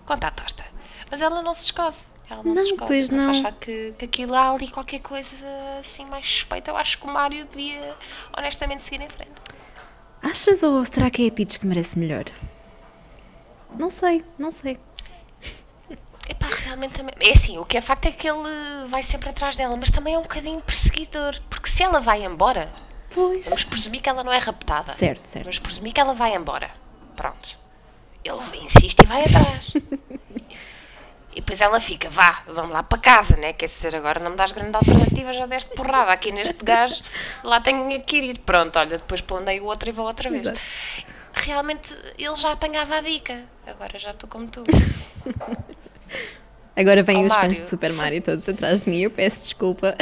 [0.06, 0.66] Conta a tosta.
[1.10, 2.08] Mas ela não se escose.
[2.30, 2.86] Ela não, Não, se escose.
[2.88, 3.30] pois não.
[3.30, 5.36] achar que, que aquilo há ali qualquer coisa
[5.80, 6.70] assim mais suspeita.
[6.72, 7.96] Eu acho que o Mário devia
[8.38, 9.32] honestamente seguir em frente.
[10.22, 12.26] Achas ou será que é a Peach que merece melhor?
[13.78, 14.78] Não sei, não sei.
[16.30, 17.14] Epá, realmente também.
[17.20, 20.16] É assim, o que é facto é que ele vai sempre atrás dela, mas também
[20.16, 21.40] é um bocadinho perseguidor.
[21.50, 22.72] Porque se ela vai embora,
[23.14, 23.46] Pois.
[23.46, 24.94] vamos presumir que ela não é raptada.
[24.94, 25.46] Certo, certo.
[25.46, 26.72] Vamos presumir que ela vai embora.
[27.16, 27.58] Pronto.
[28.24, 29.74] Ele insiste e vai atrás.
[31.38, 33.54] e depois ela fica, vá, vamos lá para casa, né?
[33.54, 37.04] Quer dizer, agora não me dás grande alternativa, já deste porrada aqui neste gajo,
[37.44, 38.40] lá tenho que ir.
[38.40, 40.42] Pronto, olha, depois planeio outra e vou outra vez.
[40.42, 40.60] Exato.
[41.34, 43.44] Realmente ele já apanhava a dica.
[43.68, 44.64] Agora já estou como tu.
[46.76, 49.96] Agora vêm os fãs de Super Mario todos atrás de mim, eu peço desculpa.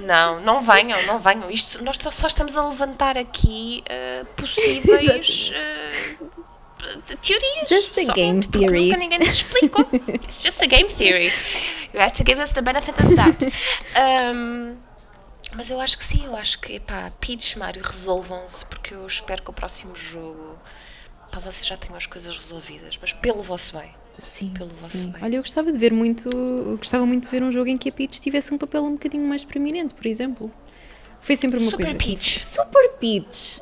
[0.00, 1.50] Não, não venham, não venham.
[1.50, 6.16] Isto, nós só estamos a levantar aqui eh, possíveis eh,
[7.20, 7.68] teorias.
[7.68, 8.86] Just a Só game theory.
[8.86, 9.86] Nunca ninguém nos explicou.
[10.08, 11.32] It's just a game theory.
[11.92, 13.44] You have to give us the benefit of doubt.
[13.96, 14.76] Um,
[15.54, 19.42] mas eu acho que sim, eu acho que, epá, Peach, Mario, resolvam-se, porque eu espero
[19.42, 20.58] que o próximo jogo,
[21.30, 23.90] pá, vocês já tenham as coisas resolvidas, mas pelo vosso bem.
[24.18, 25.08] Sim, Pelo vosso sim.
[25.10, 25.22] bem.
[25.22, 26.28] Olha, eu gostava de ver muito,
[26.78, 29.28] gostava muito de ver um jogo em que a Peach tivesse um papel um bocadinho
[29.28, 30.50] mais prominente, por exemplo.
[31.20, 31.98] Foi sempre uma Super coisa.
[31.98, 32.40] Peach.
[32.40, 33.60] Super Peach.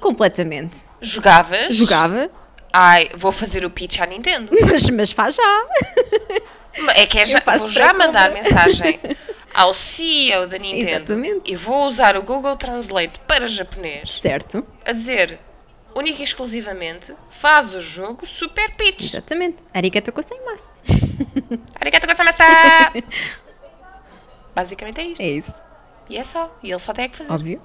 [0.00, 0.76] Completamente.
[1.00, 1.74] Jogavas?
[1.74, 2.30] Jogava,
[2.76, 4.50] Ai, vou fazer o Peach à Nintendo.
[4.68, 5.66] mas, mas faz já.
[6.96, 8.98] É que é já, vou já mandar mensagem
[9.54, 11.52] ao CEO da Nintendo Exatamente.
[11.52, 15.38] e vou usar o Google Translate para japonês Certo, a dizer
[15.94, 19.04] única e exclusivamente faz o jogo Super Peach.
[19.06, 19.58] exatamente.
[19.72, 20.68] Arigato gozaimasu.
[21.80, 22.38] Arigato gozaimasu!
[24.52, 25.20] Basicamente é isto.
[25.22, 25.54] É isso,
[26.10, 26.52] E é só.
[26.60, 27.30] E ele só tem que fazer.
[27.32, 27.62] óbvio.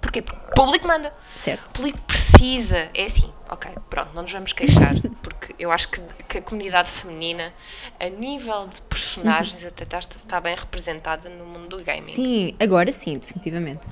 [0.00, 0.22] Porquê?
[0.22, 1.12] Porque o público manda.
[1.36, 1.72] O Certo.
[1.74, 2.88] público precisa.
[2.94, 6.90] É assim, ok, pronto, não nos vamos queixar, porque eu acho que, que a comunidade
[6.90, 7.52] feminina,
[7.98, 12.02] a nível de personagens, até está, está bem representada no mundo do gaming.
[12.12, 13.88] Sim, agora sim, definitivamente.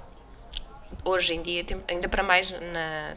[1.04, 3.16] Hoje em dia, ainda para mais, na,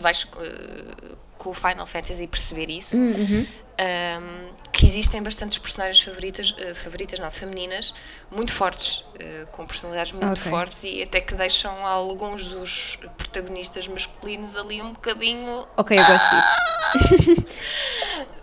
[0.00, 3.46] vais eh, com o Final Fantasy perceber isso, Uhum.
[3.78, 7.94] Ahm, que existem bastantes personagens favoritas, eh, favoritas não, femininas,
[8.30, 10.50] muito fortes, eh, com personalidades muito Ok.
[10.50, 16.30] fortes e até que deixam alguns dos protagonistas masculinos ali um bocadinho Ok, eu gosto
[16.36, 17.44] disso.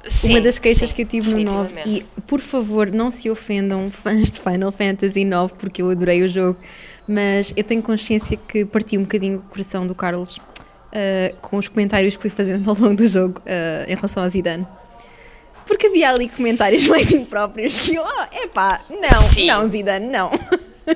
[0.08, 2.08] Sim, Uma das queixas sim, que eu tive no 9, definitivamente.
[2.18, 6.28] e por favor não se ofendam fãs de Final Fantasy 9 porque eu adorei o
[6.28, 6.60] jogo,
[7.08, 10.40] mas eu tenho consciência que parti um bocadinho o coração do Carlos
[10.92, 13.42] ah, com os comentários que fui fazendo ao longo do jogo
[13.88, 14.66] em relação a Zidane.
[15.72, 19.48] Porque havia ali comentários mais impróprios que eu, oh, epá, não, Sim.
[19.48, 20.30] não, Zidane, não.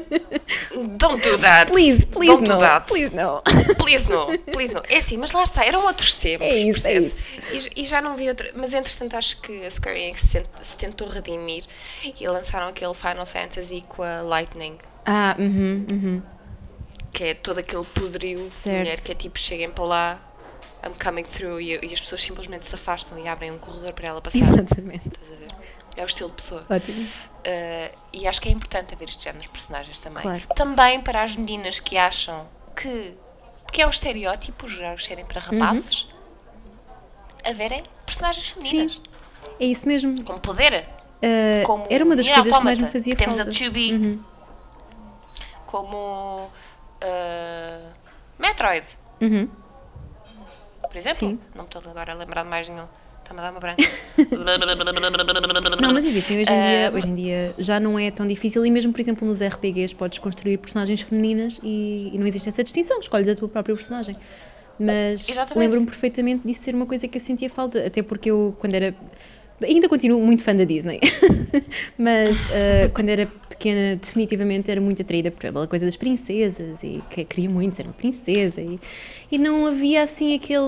[0.97, 1.71] Don't do that.
[1.71, 2.85] Please, please Don't do no, that.
[2.87, 3.41] please no.
[3.77, 4.81] Please no, please no.
[4.89, 7.15] É assim, mas lá está, eram outros tempos, É isso, é percebes?
[7.75, 8.51] E, e já não vi outra.
[8.53, 11.63] Mas entretanto acho que a Square Enix se, se tentou redimir
[12.19, 16.21] e lançaram aquele Final Fantasy com a Lightning, Ah, uhum, uhum.
[17.13, 18.77] que é todo aquele poderio de Certo.
[18.79, 20.21] mulher que é tipo, cheguem para lá,
[20.85, 24.07] I'm coming through, e, e as pessoas simplesmente se afastam e abrem um corredor para
[24.07, 24.37] ela passar.
[24.39, 25.07] Exatamente.
[25.07, 25.47] Estás a ver?
[25.97, 26.65] É o estilo de pessoa.
[26.69, 27.01] Ótimo.
[27.03, 30.21] Uh, e acho que é importante haver este género de personagens também.
[30.21, 30.41] Claro.
[30.55, 33.13] Também para as meninas que acham que,
[33.71, 36.07] que é um estereótipo os jogos serem para rapazes,
[37.43, 39.03] haverem personagens femininas Sim.
[39.59, 40.21] É isso mesmo.
[40.23, 40.85] com poder.
[41.23, 43.49] Ah, Como era uma das coisas que mais me fazia Temos falta.
[43.49, 44.19] a 2B, Uhum.
[45.65, 46.51] como
[47.01, 47.89] uh,
[48.37, 48.85] Metroid,
[49.21, 49.47] Uhum.
[50.95, 51.17] Por exemplo.
[51.17, 51.39] Sim.
[51.53, 52.85] Não me estou agora a lembrar de mais nenhum.
[53.21, 53.83] Está-me a dar uma branca.
[55.81, 58.65] Não, mas existem hoje em, dia, Ah, hoje em dia já não é tão difícil
[58.65, 62.63] e mesmo, por exemplo, nos RPGs podes construir personagens femininas e, e não existe essa
[62.63, 64.15] distinção, escolhes a tua própria personagem.
[64.79, 68.75] Mas lembro-me perfeitamente disso ser uma coisa que eu sentia falta, até porque eu, quando
[68.75, 68.95] era
[69.63, 70.99] Ainda continuo muito fã da Disney,
[71.97, 77.01] mas uh, quando era pequena, definitivamente era muito atraída por aquela coisa das princesas e
[77.09, 78.77] que queria muito ser uma princesa e,
[79.31, 80.61] e não havia assim aquele.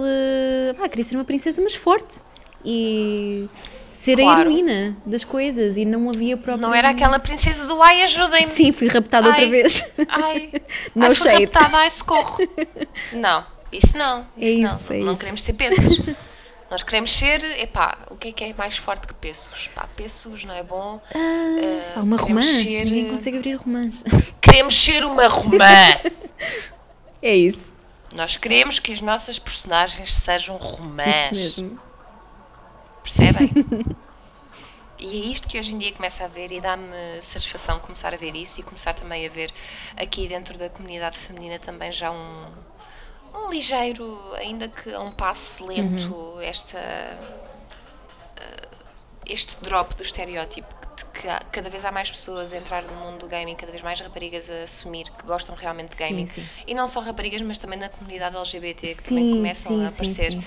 [0.81, 2.19] Ah, queria ser uma princesa, mas forte
[2.63, 3.49] e
[3.91, 4.41] ser a Claro.
[4.41, 6.61] heroína das coisas e não havia próprio.
[6.67, 8.51] Não era aquela princesa do ai, ajudem-me.
[8.51, 9.49] Sim, fui raptada outra Ai.
[9.49, 9.83] vez.
[10.07, 10.49] Ai,
[10.95, 12.37] No ai fui raptada, ai, socorro.
[13.11, 14.25] Não, isso não.
[14.39, 14.95] É Isso, isso, não.
[14.95, 15.19] é não isso.
[15.19, 15.99] queremos ser pesos.
[16.69, 19.67] Nós queremos ser, epá, o que é que é mais forte que pesos?
[19.73, 21.01] Pá, pesos não é bom.
[21.15, 22.41] Eh, Há uma romã.
[22.41, 24.03] ser, Ninguém consegue abrir romãs.
[24.41, 25.65] Queremos ser uma romã.
[27.21, 27.73] É isso.
[28.13, 31.37] Nós queremos que as nossas personagens sejam romãs.
[31.37, 31.79] Isso mesmo.
[33.03, 33.49] Percebem?
[34.99, 36.87] E é isto que hoje em dia começa a ver e dá-me
[37.21, 39.51] satisfação começar a ver isso e começar também a ver
[39.95, 42.45] aqui dentro da comunidade feminina também já um,
[43.37, 46.41] um ligeiro, ainda que a um passo lento, Uhum.
[46.41, 48.67] esta eh,
[49.25, 52.93] este drop do estereótipo de que há- cada vez há mais pessoas a entrar no
[52.95, 56.25] mundo do gaming, cada vez mais raparigas a assumir que gostam realmente de Sim, gaming.
[56.27, 56.45] sim.
[56.65, 59.89] E não só raparigas, mas também na comunidade LGBT que Sim, também começam sim, a
[59.89, 60.43] sim, aparecer sim.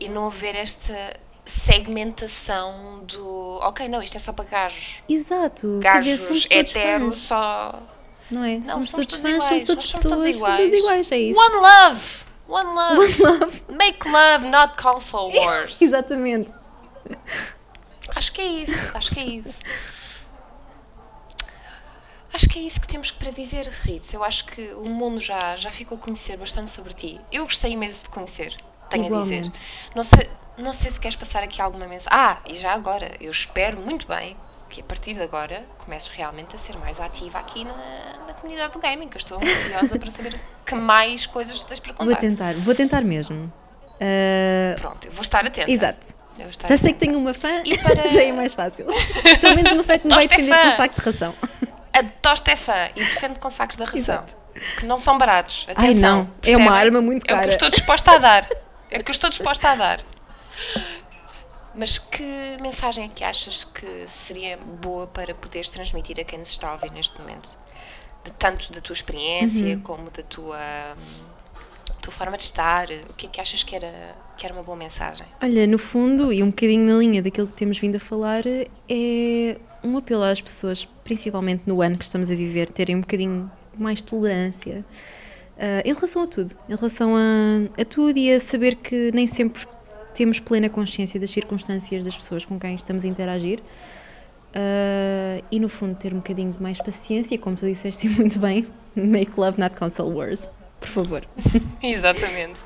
[0.00, 5.02] e não haver esta segmentação do ok, não, isto é só para gajos.
[5.08, 5.78] Exato.
[5.80, 7.82] Gajos somos todos hetero fãs, só.
[8.30, 8.58] não é?
[8.58, 10.74] Não, somos, somos todos todos fãs, somos iguais, todos nós pessoas, somos todos somos todos
[10.74, 11.40] iguais, é isso.
[11.40, 12.27] One love!
[12.48, 13.62] One love!
[13.68, 15.82] Make love, not console wars.
[15.82, 16.50] Exatamente.
[18.16, 19.62] Acho que é isso, acho que é isso.
[22.32, 24.12] Acho que é isso que temos para dizer, Ritz.
[24.12, 27.20] Eu acho que o mundo já, já ficou a conhecer bastante sobre ti.
[27.30, 28.56] Eu gostei imenso de conhecer,
[28.88, 29.36] tenho a dizer.
[29.36, 29.60] Igualmente.
[29.94, 32.18] Não sei, não sei se queres passar aqui alguma mensagem.
[32.18, 34.36] Ah, e já agora, eu espero muito bem
[34.68, 37.72] que a partir de agora comece realmente a ser mais ativa aqui na,
[38.26, 41.92] na comunidade do gaming, que eu estou ansiosa para saber que mais coisas tens para
[41.94, 42.18] Vou contar.
[42.20, 43.50] tentar, vou tentar mesmo.
[44.00, 45.70] Ah, Pronto, eu vou estar atenta.
[45.70, 46.14] exato.
[46.36, 46.98] Vou Já sei que atenta.
[47.00, 48.86] tenho uma fã, E para- já é mais fácil.
[49.40, 50.70] Pelo menos fã que me vai é defender fã.
[50.70, 51.34] com saco de ração.
[51.92, 54.24] A tosta é fã e defende com sacos de ração.
[54.78, 55.66] Que não são baratos.
[55.68, 56.16] Ai Atenção.
[56.16, 56.66] não, é percebem?
[56.66, 57.48] uma arma muito É o que eu cara.
[57.48, 58.48] estou disposta a dar.
[58.90, 60.00] É o que eu estou disposta a dar.
[61.78, 62.24] Mas que
[62.60, 66.72] mensagem é que achas que seria boa para poderes transmitir a quem nos está a
[66.72, 67.56] ouvir neste momento?
[68.24, 69.80] De tanto da tua experiência Uhum.
[69.80, 71.24] como da tua, hum,
[72.02, 72.88] tua forma de estar.
[73.08, 75.24] O que é que achas que era, que era uma boa mensagem?
[75.40, 78.42] Olha, no fundo, e um bocadinho na linha daquilo que temos vindo a falar,
[78.88, 83.48] é um apelo às pessoas, principalmente no ano que estamos a viver, terem um bocadinho
[83.76, 84.84] mais tolerância
[85.56, 86.56] ah, em relação a tudo.
[86.68, 89.64] Em relação a, a tudo e a saber que nem sempre
[90.18, 93.60] temos plena consciência das circunstâncias das pessoas com quem estamos a interagir.
[94.52, 98.66] Ah, e no fundo ter um bocadinho de mais paciência, como tu disseste muito bem,
[98.96, 100.48] make love not console wars,
[100.80, 101.24] por favor.
[101.80, 102.58] Exatamente.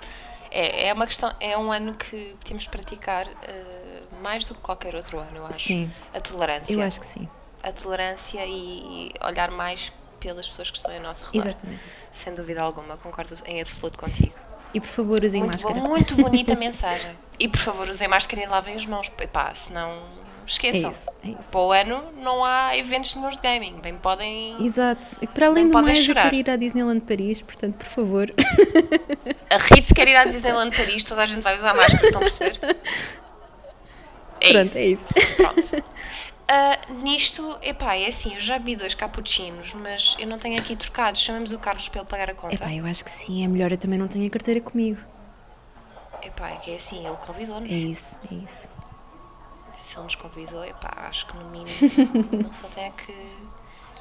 [0.50, 4.60] É, é uma questão, é um ano que temos de praticar eh, mais do que
[4.60, 5.66] qualquer outro ano, eu acho.
[5.66, 6.72] Sim, A tolerância.
[6.74, 7.28] eu acho que sim,
[7.62, 11.48] A tolerância e olhar mais pelas pessoas que estão ao nosso redor.
[11.48, 11.82] exatamente.
[12.10, 14.34] Sem dúvida alguma, concordo em absoluto contigo.
[14.74, 15.80] E por favor usem Muito, máscara.
[15.80, 17.10] bom, muito bonita mensagem.
[17.38, 19.10] E por favor, usem máscara e lavem as mãos.
[19.20, 20.90] Epá, senão É esqueçam.
[20.90, 21.50] isso, é isso.
[21.50, 23.74] Para o ano não há eventos nenhums de gaming.
[23.82, 24.56] Bem, podem.
[24.64, 25.16] Exato.
[25.20, 26.22] E para além do mais, eu chorar.
[26.24, 28.32] quero ir à Disneyland Paris, portanto, por favor.
[29.50, 32.24] A Ritz quer ir à Disneyland Paris, toda a gente vai usar máscara, estão a
[32.24, 32.58] perceber?
[34.44, 34.78] É Pronto, isso.
[34.78, 35.36] é isso.
[35.36, 35.84] Pronto.
[36.48, 40.76] Ah, nisto, epá, é assim, eu já bebi dois cappuccinos, mas eu não tenho aqui
[40.76, 41.20] trocados.
[41.20, 42.54] Chamemos o Carlos para ele pagar a conta.
[42.54, 45.00] Epá, eu acho que sim, é melhor eu também não tenho a carteira comigo.
[46.22, 47.70] Epá, é que é assim, ele convidou-nos.
[47.70, 48.68] É isso, é isso.
[49.78, 51.70] Se ele nos convidou, epá, acho que no mínimo
[52.44, 53.12] não só tem é que,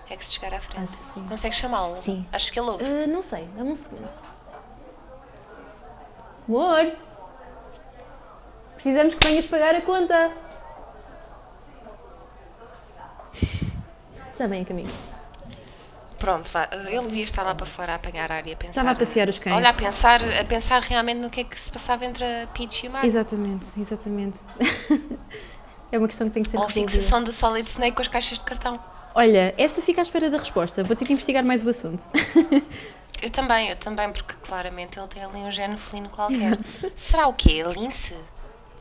[0.09, 0.97] é que se chegar à frente.
[1.27, 2.01] Consegues chamá-lo?
[2.03, 2.25] Sim.
[2.31, 2.83] Acho que ele ouve.
[2.85, 4.09] Ah, não sei, dá-me um segundo.
[6.47, 6.91] Amor!
[8.75, 10.31] Precisamos que venhas pagar a conta.
[14.41, 14.89] Já vem a caminho.
[16.17, 16.67] Pronto, vá.
[16.87, 18.81] Ele devia estar lá para fora a apanhar ar e a pensar.
[18.81, 19.55] Estava a passear os cães.
[19.55, 22.83] Olha, a pensar, a pensar realmente no que é que se passava entre a Peach
[22.83, 23.07] e o Mario.
[23.07, 24.39] Exatamente, exatamente.
[25.91, 26.91] é uma questão que tem que ser Ou a resolvida.
[26.91, 28.79] fixação do Solid Snake com as caixas de cartão.
[29.13, 30.83] Olha, essa fica à espera da resposta.
[30.83, 32.03] Vou ter que investigar mais o assunto.
[33.21, 36.57] Eu também, eu também, porque claramente ele tem ali um gene felino qualquer.
[36.95, 37.61] Será o quê?
[37.61, 38.15] Lince?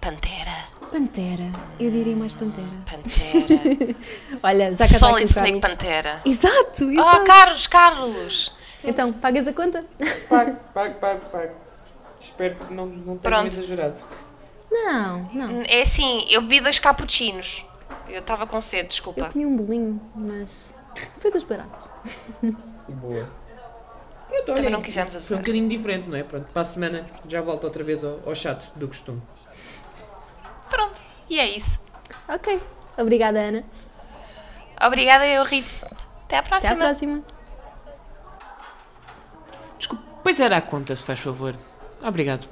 [0.01, 0.69] Pantera?
[0.91, 1.53] Pantera.
[1.79, 2.67] Eu diria mais Pantera.
[2.89, 3.97] Pantera.
[4.43, 5.61] Olha, já cá está aqui Solid o Snake.
[5.61, 6.23] Pantera.
[6.25, 7.25] Exato, Oh, exato.
[7.25, 8.53] Carlos, Carlos!
[8.83, 9.85] Então, pagas a conta?
[10.29, 11.53] Pago, pago, pago, pago.
[12.19, 13.47] Espero que não, não tenha Pronto.
[13.49, 13.97] exagerado.
[14.71, 15.63] Não, não.
[15.69, 17.65] É assim, eu bebi dois cappuccinos.
[18.09, 19.29] Eu estava com sede, Eu desculpa.
[19.31, 20.49] comi um bolinho, mas
[21.21, 21.89] foi dos baratos.
[22.89, 23.29] Boa.
[24.29, 25.39] Pronto, Também olha, não quisemos Foi um abusar.
[25.41, 26.23] bocadinho diferente, não é?
[26.23, 29.21] Pronto, para a semana já volto outra vez ao, ao chato do costume.
[30.71, 31.81] Pronto, e é isso.
[32.29, 32.61] Ok.
[32.97, 33.65] Obrigada, Ana.
[34.87, 35.85] Obrigada, eu, Ritz.
[36.25, 36.73] Até à Até próxima.
[36.73, 37.23] à próxima.
[39.79, 41.55] Desculpe, pois era a conta, se faz favor.
[42.03, 42.49] Obrigado.